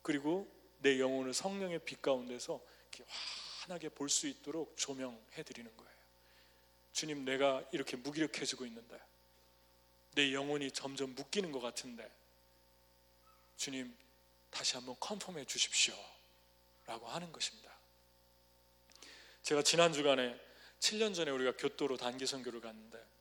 그리고 0.03 0.49
내 0.79 1.01
영혼을 1.01 1.35
성령의 1.35 1.81
빛 1.81 2.01
가운데서 2.01 2.61
이렇게 2.93 3.05
환하게 3.63 3.89
볼 3.89 4.09
수 4.09 4.29
있도록 4.29 4.77
조명해 4.77 5.43
드리는 5.43 5.77
거예요. 5.77 5.93
주님, 6.93 7.25
내가 7.25 7.65
이렇게 7.73 7.97
무기력해지고 7.97 8.67
있는데, 8.67 9.01
내 10.13 10.33
영혼이 10.33 10.71
점점 10.71 11.17
묶이는 11.17 11.51
것 11.51 11.59
같은데, 11.59 12.09
주님, 13.57 13.97
다시 14.53 14.77
한번 14.77 14.95
컨펌해 15.01 15.45
주십시오. 15.45 15.93
라고 16.87 17.09
하는 17.09 17.33
것입니다. 17.33 17.69
제가 19.43 19.63
지난 19.63 19.93
주간에 19.93 20.41
7년 20.79 21.17
전에 21.17 21.33
우리가 21.33 21.57
교토로 21.57 21.97
단기 21.97 22.27
선교를 22.27 22.61
갔는데 22.61 23.14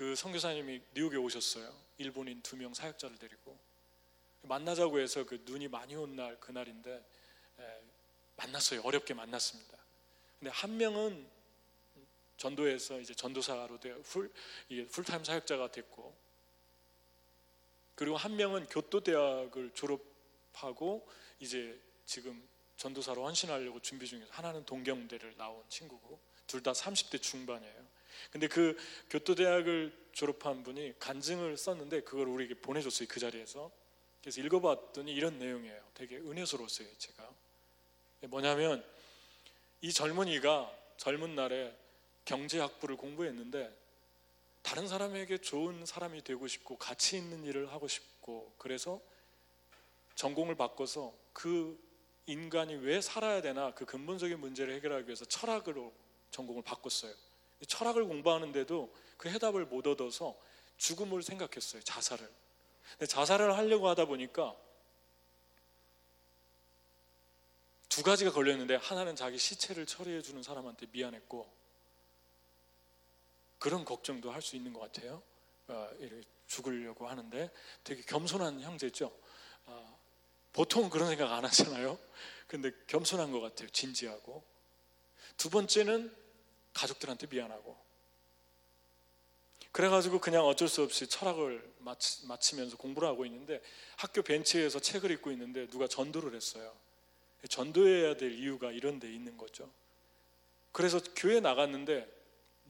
그 0.00 0.16
선교사님이 0.16 0.80
뉴욕에 0.94 1.18
오셨어요. 1.18 1.70
일본인 1.98 2.40
두 2.40 2.56
명 2.56 2.72
사역자를 2.72 3.18
데리고 3.18 3.58
만나자고 4.40 4.98
해서 4.98 5.26
그 5.26 5.42
눈이 5.44 5.68
많이 5.68 5.94
온 5.94 6.16
날 6.16 6.40
그날인데 6.40 7.04
에, 7.58 7.82
만났어요. 8.38 8.80
어렵게 8.80 9.12
만났습니다. 9.12 9.76
근데 10.38 10.50
한 10.52 10.78
명은 10.78 11.28
전도에서 12.38 12.98
이제 13.00 13.12
전도사로 13.12 13.78
되 13.78 13.94
풀, 14.00 14.32
풀타임 14.90 15.22
사역자가 15.22 15.70
됐고 15.70 16.16
그리고 17.94 18.16
한 18.16 18.36
명은 18.36 18.68
교토대학을 18.68 19.72
졸업하고 19.74 21.06
이제 21.40 21.78
지금 22.06 22.42
전도사로 22.78 23.26
헌신하려고 23.26 23.80
준비 23.80 24.06
중에서 24.06 24.32
하나는 24.32 24.64
동경대를 24.64 25.36
나온 25.36 25.62
친구고 25.68 26.18
둘 26.46 26.62
다 26.62 26.72
30대 26.72 27.20
중반이에요. 27.20 27.99
근데 28.30 28.48
그 28.48 28.76
교토대학을 29.10 29.98
졸업한 30.12 30.62
분이 30.62 30.98
간증을 30.98 31.56
썼는데 31.56 32.02
그걸 32.02 32.28
우리에게 32.28 32.54
보내줬어요 32.54 33.08
그 33.08 33.20
자리에서. 33.20 33.70
그래서 34.20 34.40
읽어봤더니 34.40 35.12
이런 35.12 35.38
내용이에요. 35.38 35.82
되게 35.94 36.16
은혜스러웠어요 36.16 36.88
제가. 36.98 37.28
뭐냐면 38.28 38.84
이 39.80 39.92
젊은이가 39.92 40.70
젊은 40.98 41.34
날에 41.34 41.74
경제학부를 42.26 42.96
공부했는데 42.96 43.74
다른 44.62 44.86
사람에게 44.86 45.38
좋은 45.38 45.86
사람이 45.86 46.22
되고 46.22 46.46
싶고 46.46 46.76
가치 46.76 47.16
있는 47.16 47.44
일을 47.44 47.72
하고 47.72 47.88
싶고 47.88 48.52
그래서 48.58 49.00
전공을 50.16 50.54
바꿔서 50.54 51.14
그 51.32 51.78
인간이 52.26 52.74
왜 52.74 53.00
살아야 53.00 53.40
되나 53.40 53.72
그 53.74 53.86
근본적인 53.86 54.38
문제를 54.38 54.74
해결하기 54.74 55.06
위해서 55.06 55.24
철학으로 55.24 55.92
전공을 56.30 56.62
바꿨어요. 56.62 57.14
철학을 57.66 58.04
공부하는데도 58.04 58.94
그 59.16 59.28
해답을 59.28 59.66
못 59.66 59.86
얻어서 59.86 60.36
죽음을 60.78 61.22
생각했어요. 61.22 61.82
자살을. 61.82 62.30
자살을 63.06 63.56
하려고 63.56 63.88
하다 63.88 64.06
보니까 64.06 64.56
두 67.88 68.02
가지가 68.02 68.32
걸렸는데 68.32 68.76
하나는 68.76 69.16
자기 69.16 69.36
시체를 69.36 69.84
처리해 69.84 70.22
주는 70.22 70.42
사람한테 70.42 70.86
미안했고 70.92 71.50
그런 73.58 73.84
걱정도 73.84 74.30
할 74.30 74.40
수 74.40 74.56
있는 74.56 74.72
것 74.72 74.80
같아요. 74.80 75.22
어, 75.68 75.90
죽으려고 76.46 77.08
하는데 77.08 77.50
되게 77.84 78.02
겸손한 78.02 78.60
형제죠. 78.60 79.12
어, 79.66 80.00
보통 80.52 80.88
그런 80.88 81.08
생각 81.08 81.32
안 81.32 81.44
하잖아요. 81.44 81.98
근데 82.46 82.72
겸손한 82.86 83.30
것 83.30 83.40
같아요. 83.40 83.68
진지하고. 83.68 84.42
두 85.36 85.50
번째는 85.50 86.14
가족들한테 86.72 87.26
미안하고. 87.26 87.76
그래가지고 89.72 90.20
그냥 90.20 90.44
어쩔 90.46 90.68
수 90.68 90.82
없이 90.82 91.06
철학을 91.06 91.72
마치, 91.78 92.56
면서 92.56 92.76
공부를 92.76 93.08
하고 93.08 93.24
있는데 93.26 93.62
학교 93.96 94.22
벤치에서 94.22 94.80
책을 94.80 95.10
읽고 95.12 95.30
있는데 95.32 95.68
누가 95.68 95.86
전도를 95.86 96.34
했어요. 96.34 96.74
전도해야 97.48 98.16
될 98.16 98.32
이유가 98.32 98.72
이런 98.72 98.98
데 98.98 99.12
있는 99.12 99.36
거죠. 99.36 99.70
그래서 100.72 101.00
교회 101.16 101.40
나갔는데 101.40 102.08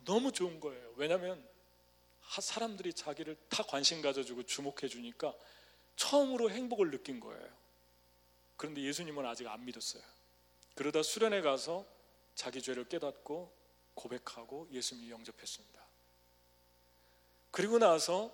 너무 0.04 0.32
좋은 0.32 0.60
거예요. 0.60 0.92
왜냐하면 0.96 1.42
사람들이 2.28 2.92
자기를 2.92 3.36
다 3.48 3.62
관심 3.62 4.02
가져주고 4.02 4.44
주목해 4.44 4.88
주니까 4.88 5.34
처음으로 5.96 6.50
행복을 6.50 6.90
느낀 6.90 7.18
거예요. 7.18 7.48
그런데 8.56 8.82
예수님은 8.82 9.26
아직 9.26 9.48
안 9.48 9.64
믿었어요. 9.64 10.02
그러다 10.74 11.02
수련회 11.02 11.40
가서 11.40 11.84
자기 12.34 12.62
죄를 12.62 12.88
깨닫고 12.88 13.59
고백하고 14.00 14.68
예수님이 14.72 15.10
영접했습니다. 15.10 15.80
그리고 17.50 17.78
나서 17.78 18.32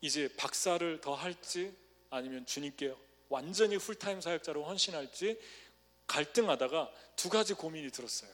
이제 0.00 0.34
박사를 0.36 1.00
더 1.00 1.14
할지 1.14 1.74
아니면 2.10 2.46
주님께 2.46 2.94
완전히 3.28 3.78
풀타임 3.78 4.20
사역자로 4.20 4.64
헌신할지 4.64 5.40
갈등하다가 6.06 6.90
두 7.16 7.28
가지 7.28 7.54
고민이 7.54 7.90
들었어요. 7.90 8.30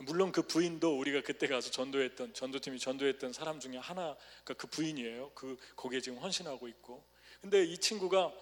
물론 0.00 0.30
그 0.30 0.42
부인도 0.42 0.98
우리가 0.98 1.22
그때 1.22 1.48
가서 1.48 1.70
전도했던 1.70 2.32
전도팀이 2.32 2.78
전도했던 2.78 3.32
사람 3.32 3.58
중에 3.58 3.76
하나 3.78 4.16
그 4.44 4.54
부인이에요. 4.54 5.32
그 5.34 5.58
거기에 5.76 6.00
지금 6.00 6.18
헌신하고 6.18 6.68
있고. 6.68 7.04
근데 7.40 7.64
이 7.64 7.76
친구가 7.78 8.32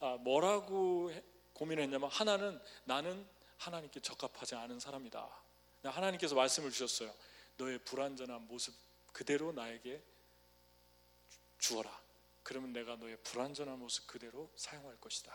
아, 0.00 0.18
뭐라고 0.20 1.10
고민했냐면 1.54 2.10
하나는 2.10 2.60
나는 2.84 3.26
하나님께 3.56 4.00
적합하지 4.00 4.54
않은 4.56 4.78
사람이다. 4.78 5.45
하나님께서 5.82 6.34
말씀을 6.34 6.70
주셨어요. 6.70 7.12
너의 7.56 7.78
불완전한 7.78 8.46
모습 8.48 8.74
그대로 9.12 9.52
나에게 9.52 10.02
주어라. 11.58 12.00
그러면 12.42 12.72
내가 12.72 12.96
너의 12.96 13.16
불완전한 13.22 13.78
모습 13.78 14.06
그대로 14.06 14.50
사용할 14.56 14.96
것이다. 15.00 15.32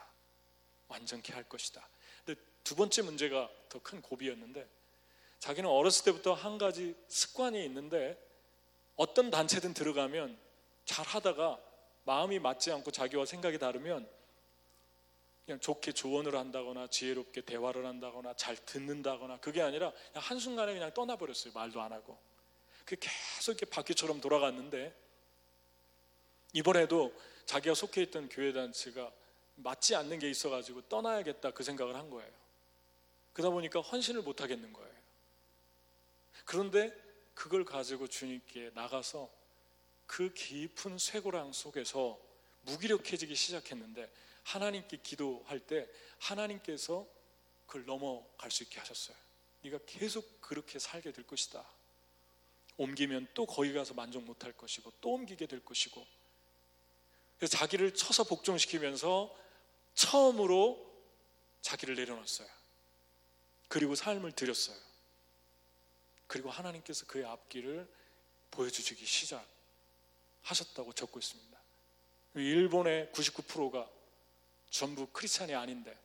완전케 0.87 1.33
할 1.33 1.43
것이다. 1.47 1.87
근데 2.25 2.39
두 2.63 2.75
번째 2.75 3.01
문제가 3.01 3.49
더 3.69 3.79
큰 3.79 4.01
고비였는데 4.01 4.67
자기는 5.39 5.67
어렸을 5.69 6.05
때부터 6.05 6.33
한 6.33 6.57
가지 6.57 6.95
습관이 7.07 7.63
있는데 7.65 8.17
어떤 8.95 9.31
단체든 9.31 9.73
들어가면 9.73 10.37
잘 10.85 11.05
하다가 11.07 11.59
마음이 12.03 12.39
맞지 12.39 12.71
않고 12.71 12.91
자기와 12.91 13.25
생각이 13.25 13.57
다르면 13.57 14.07
그냥 15.45 15.59
좋게 15.59 15.91
조언을 15.91 16.35
한다거나 16.35 16.87
지혜롭게 16.87 17.41
대화를 17.41 17.85
한다거나 17.85 18.35
잘 18.35 18.55
듣는다거나 18.55 19.37
그게 19.37 19.61
아니라 19.61 19.91
그냥 19.91 20.23
한순간에 20.23 20.73
그냥 20.73 20.93
떠나버렸어요. 20.93 21.53
말도 21.53 21.81
안 21.81 21.91
하고. 21.91 22.17
그 22.85 22.95
계속 22.99 23.51
이렇게 23.51 23.65
바퀴처럼 23.65 24.21
돌아갔는데 24.21 24.93
이번에도 26.53 27.13
자기가 27.45 27.75
속해 27.75 28.03
있던 28.03 28.29
교회 28.29 28.53
단체가 28.53 29.11
맞지 29.55 29.95
않는 29.95 30.19
게 30.19 30.29
있어가지고 30.29 30.83
떠나야겠다 30.83 31.51
그 31.51 31.63
생각을 31.63 31.95
한 31.95 32.09
거예요. 32.09 32.31
그러다 33.33 33.51
보니까 33.51 33.81
헌신을 33.81 34.21
못 34.21 34.41
하겠는 34.41 34.73
거예요. 34.73 34.91
그런데 36.45 36.91
그걸 37.33 37.63
가지고 37.63 38.07
주님께 38.07 38.71
나가서 38.73 39.29
그 40.05 40.33
깊은 40.33 40.97
쇠고랑 40.97 41.53
속에서 41.53 42.19
무기력해지기 42.63 43.33
시작했는데 43.33 44.11
하나님께 44.43 44.97
기도할 45.03 45.59
때 45.59 45.87
하나님께서 46.19 47.07
그걸 47.67 47.85
넘어갈 47.85 48.51
수 48.51 48.63
있게 48.63 48.79
하셨어요. 48.79 49.15
네가 49.63 49.79
계속 49.85 50.41
그렇게 50.41 50.79
살게 50.79 51.11
될 51.11 51.25
것이다. 51.25 51.65
옮기면 52.77 53.27
또 53.33 53.45
거기 53.45 53.73
가서 53.73 53.93
만족 53.93 54.23
못할 54.23 54.51
것이고 54.53 54.91
또 55.01 55.13
옮기게 55.13 55.45
될 55.45 55.63
것이고 55.63 56.05
그래서 57.37 57.57
자기를 57.57 57.93
쳐서 57.93 58.23
복종시키면서 58.23 59.35
처음으로 59.93 60.91
자기를 61.61 61.95
내려놨어요. 61.95 62.47
그리고 63.67 63.95
삶을 63.95 64.33
들였어요. 64.33 64.77
그리고 66.27 66.49
하나님께서 66.49 67.05
그의 67.05 67.25
앞길을 67.25 67.87
보여주시기 68.51 69.05
시작하셨다고 69.05 70.93
적고 70.93 71.19
있습니다. 71.19 71.59
일본의 72.35 73.11
99%가 73.13 73.89
전부 74.72 75.05
크리스찬이 75.07 75.53
아닌데 75.53 75.95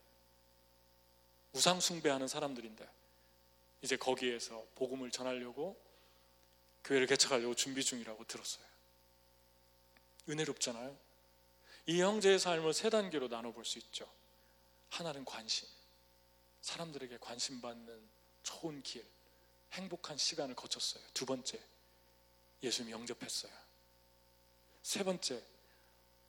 우상 1.52 1.80
숭배하는 1.80 2.28
사람들인데 2.28 2.86
이제 3.80 3.96
거기에서 3.96 4.66
복음을 4.74 5.10
전하려고 5.10 5.80
교회를 6.84 7.06
개척하려고 7.06 7.54
준비 7.54 7.82
중이라고 7.82 8.24
들었어요. 8.24 8.66
은혜롭잖아요. 10.28 10.96
이 11.86 12.02
형제의 12.02 12.38
삶을 12.38 12.74
세 12.74 12.90
단계로 12.90 13.28
나눠볼 13.28 13.64
수 13.64 13.78
있죠. 13.78 14.06
하나는 14.90 15.24
관심. 15.24 15.68
사람들에게 16.60 17.18
관심 17.20 17.60
받는 17.60 18.08
좋은 18.42 18.82
길, 18.82 19.04
행복한 19.72 20.16
시간을 20.16 20.56
거쳤어요. 20.56 21.02
두 21.14 21.24
번째, 21.26 21.60
예수님 22.62 22.90
영접했어요. 22.92 23.52
세 24.82 25.04
번째, 25.04 25.42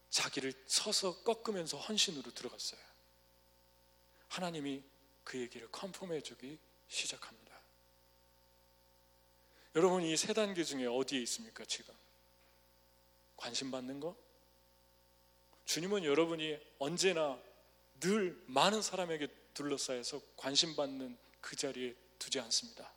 자기를 0.10 0.54
쳐서 0.68 1.22
꺾으면서 1.24 1.78
헌신으로 1.78 2.32
들어갔어요. 2.34 2.80
하나님이 4.30 4.84
그의 5.24 5.50
길을 5.50 5.70
컨펌해 5.72 6.22
주기 6.22 6.58
시작합니다. 6.88 7.48
여러분 9.76 10.04
이 10.04 10.16
세 10.18 10.34
단계 10.34 10.64
중에 10.64 10.86
어디에 10.88 11.20
있습니까 11.22 11.64
지금? 11.66 11.94
관심 13.36 13.70
받는 13.70 14.00
거? 14.00 14.16
주님은 15.66 16.04
여러분이 16.06 16.58
언제나 16.80 17.38
늘 18.00 18.42
많은 18.48 18.82
사람에게 18.82 19.28
둘러싸여서 19.54 20.22
관심 20.36 20.76
받는 20.76 21.18
그 21.42 21.56
자리에 21.56 21.94
두지 22.18 22.40
않습니다. 22.40 22.92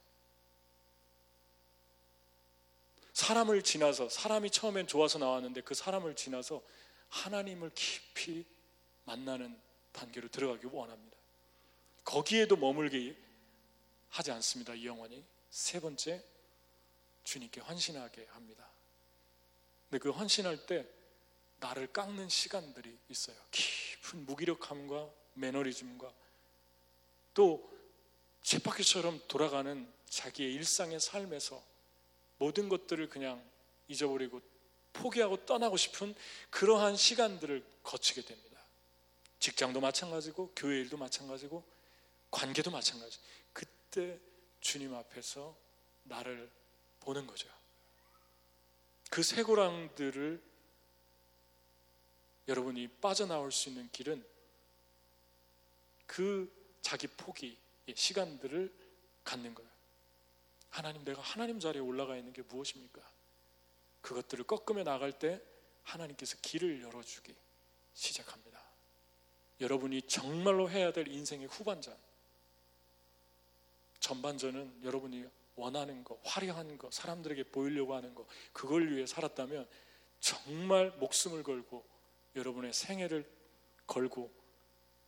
사람을 3.12 3.62
지나서 3.62 4.08
사람이 4.08 4.50
처음엔 4.50 4.86
좋아서 4.86 5.18
나왔는데 5.18 5.60
그 5.62 5.74
사람을 5.74 6.16
지나서 6.16 6.62
하나님을 7.10 7.70
깊이 7.74 8.44
만나는 9.04 9.58
단계로 9.92 10.28
들어가기 10.28 10.66
원합니다. 10.66 11.16
거기에도 12.04 12.56
머물게 12.56 13.16
하지 14.08 14.30
않습니다. 14.32 14.74
이 14.74 14.86
영혼이 14.86 15.22
세 15.50 15.80
번째 15.80 16.24
주님께 17.24 17.60
헌신하게 17.60 18.26
합니다. 18.30 18.68
근데 19.88 20.02
그 20.02 20.10
헌신할 20.10 20.66
때 20.66 20.86
나를 21.58 21.92
깎는 21.92 22.28
시간들이 22.28 22.96
있어요. 23.08 23.36
깊은 23.50 24.24
무기력함과 24.24 25.10
매너리즘과 25.34 26.12
또 27.34 27.70
쳇바퀴처럼 28.42 29.20
돌아가는 29.28 29.92
자기의 30.06 30.54
일상의 30.54 30.98
삶에서 31.00 31.62
모든 32.38 32.68
것들을 32.68 33.08
그냥 33.08 33.42
잊어버리고 33.88 34.40
포기하고 34.92 35.44
떠나고 35.46 35.76
싶은 35.76 36.14
그러한 36.50 36.96
시간들을 36.96 37.64
거치게 37.82 38.22
됩니다. 38.22 38.60
직장도 39.38 39.80
마찬가지고 39.80 40.52
교회 40.54 40.80
일도 40.80 40.96
마찬가지고 40.96 41.64
관계도 42.30 42.70
마찬가지. 42.70 43.18
그때 43.52 44.18
주님 44.60 44.94
앞에서 44.94 45.56
나를 46.04 46.50
보는 47.00 47.26
거죠. 47.26 47.48
그 49.10 49.22
쇠고랑들을 49.22 50.40
여러분이 52.48 52.88
빠져나올 53.00 53.50
수 53.50 53.68
있는 53.68 53.88
길은 53.92 54.24
그 56.06 56.50
자기 56.82 57.06
포기의 57.06 57.56
시간들을 57.94 58.72
갖는 59.24 59.54
거예요. 59.54 59.70
하나님, 60.70 61.04
내가 61.04 61.20
하나님 61.22 61.60
자리에 61.60 61.80
올라가 61.80 62.16
있는 62.16 62.32
게 62.32 62.42
무엇입니까? 62.42 63.00
그것들을 64.00 64.44
꺾으며 64.44 64.84
나갈 64.84 65.12
때 65.12 65.40
하나님께서 65.82 66.36
길을 66.42 66.82
열어주기 66.82 67.34
시작합니다. 67.94 68.60
여러분이 69.60 70.02
정말로 70.02 70.70
해야 70.70 70.92
될 70.92 71.08
인생의 71.08 71.48
후반전, 71.48 71.96
전반전은 74.00 74.84
여러분이 74.84 75.26
원하는 75.56 76.02
거, 76.04 76.18
화려한 76.24 76.78
거, 76.78 76.90
사람들에게 76.90 77.44
보이려고 77.44 77.94
하는 77.94 78.14
거, 78.14 78.26
그걸 78.52 78.90
위해 78.90 79.04
살았다면 79.06 79.68
정말 80.20 80.90
목숨을 80.98 81.42
걸고 81.42 81.84
여러분의 82.36 82.72
생애를 82.72 83.28
걸고 83.86 84.32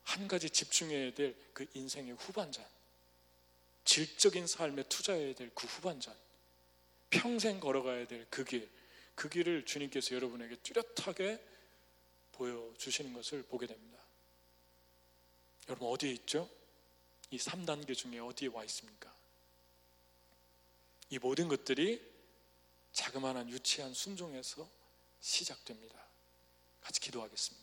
한 0.03 0.26
가지 0.28 0.51
집중해야 0.51 1.14
될 1.14 1.36
그 1.55 1.66
인생의 1.74 2.14
후반전, 2.14 2.64
질적인 3.84 4.47
삶에 4.47 4.82
투자해야 4.84 5.34
될 5.34 5.51
그 5.55 5.66
후반전, 5.66 6.14
평생 7.11 7.61
걸어가야 7.61 8.07
될 8.07 8.26
그 8.28 8.45
길, 8.45 8.68
그 9.15 9.29
길을 9.29 9.65
주님께서 9.65 10.15
여러분에게 10.15 10.57
뚜렷하게 10.57 11.45
보여주시는 12.33 13.13
것을 13.13 13.43
보게 13.45 13.67
됩니다. 13.67 13.99
여러분 15.69 15.89
어디에 15.89 16.11
있죠? 16.13 16.49
이 17.31 17.39
3단계 17.39 17.97
중에 17.97 18.19
어디에 18.19 18.49
와 18.49 18.65
있습니까? 18.65 19.13
이 21.11 21.19
모든 21.19 21.49
것들이 21.49 22.03
자그마한 22.93 23.49
유치한 23.51 23.95
순종에서 23.95 24.69
시작됩니다. 25.21 26.03
같이 26.81 27.01
기도하겠습니다. 27.01 27.62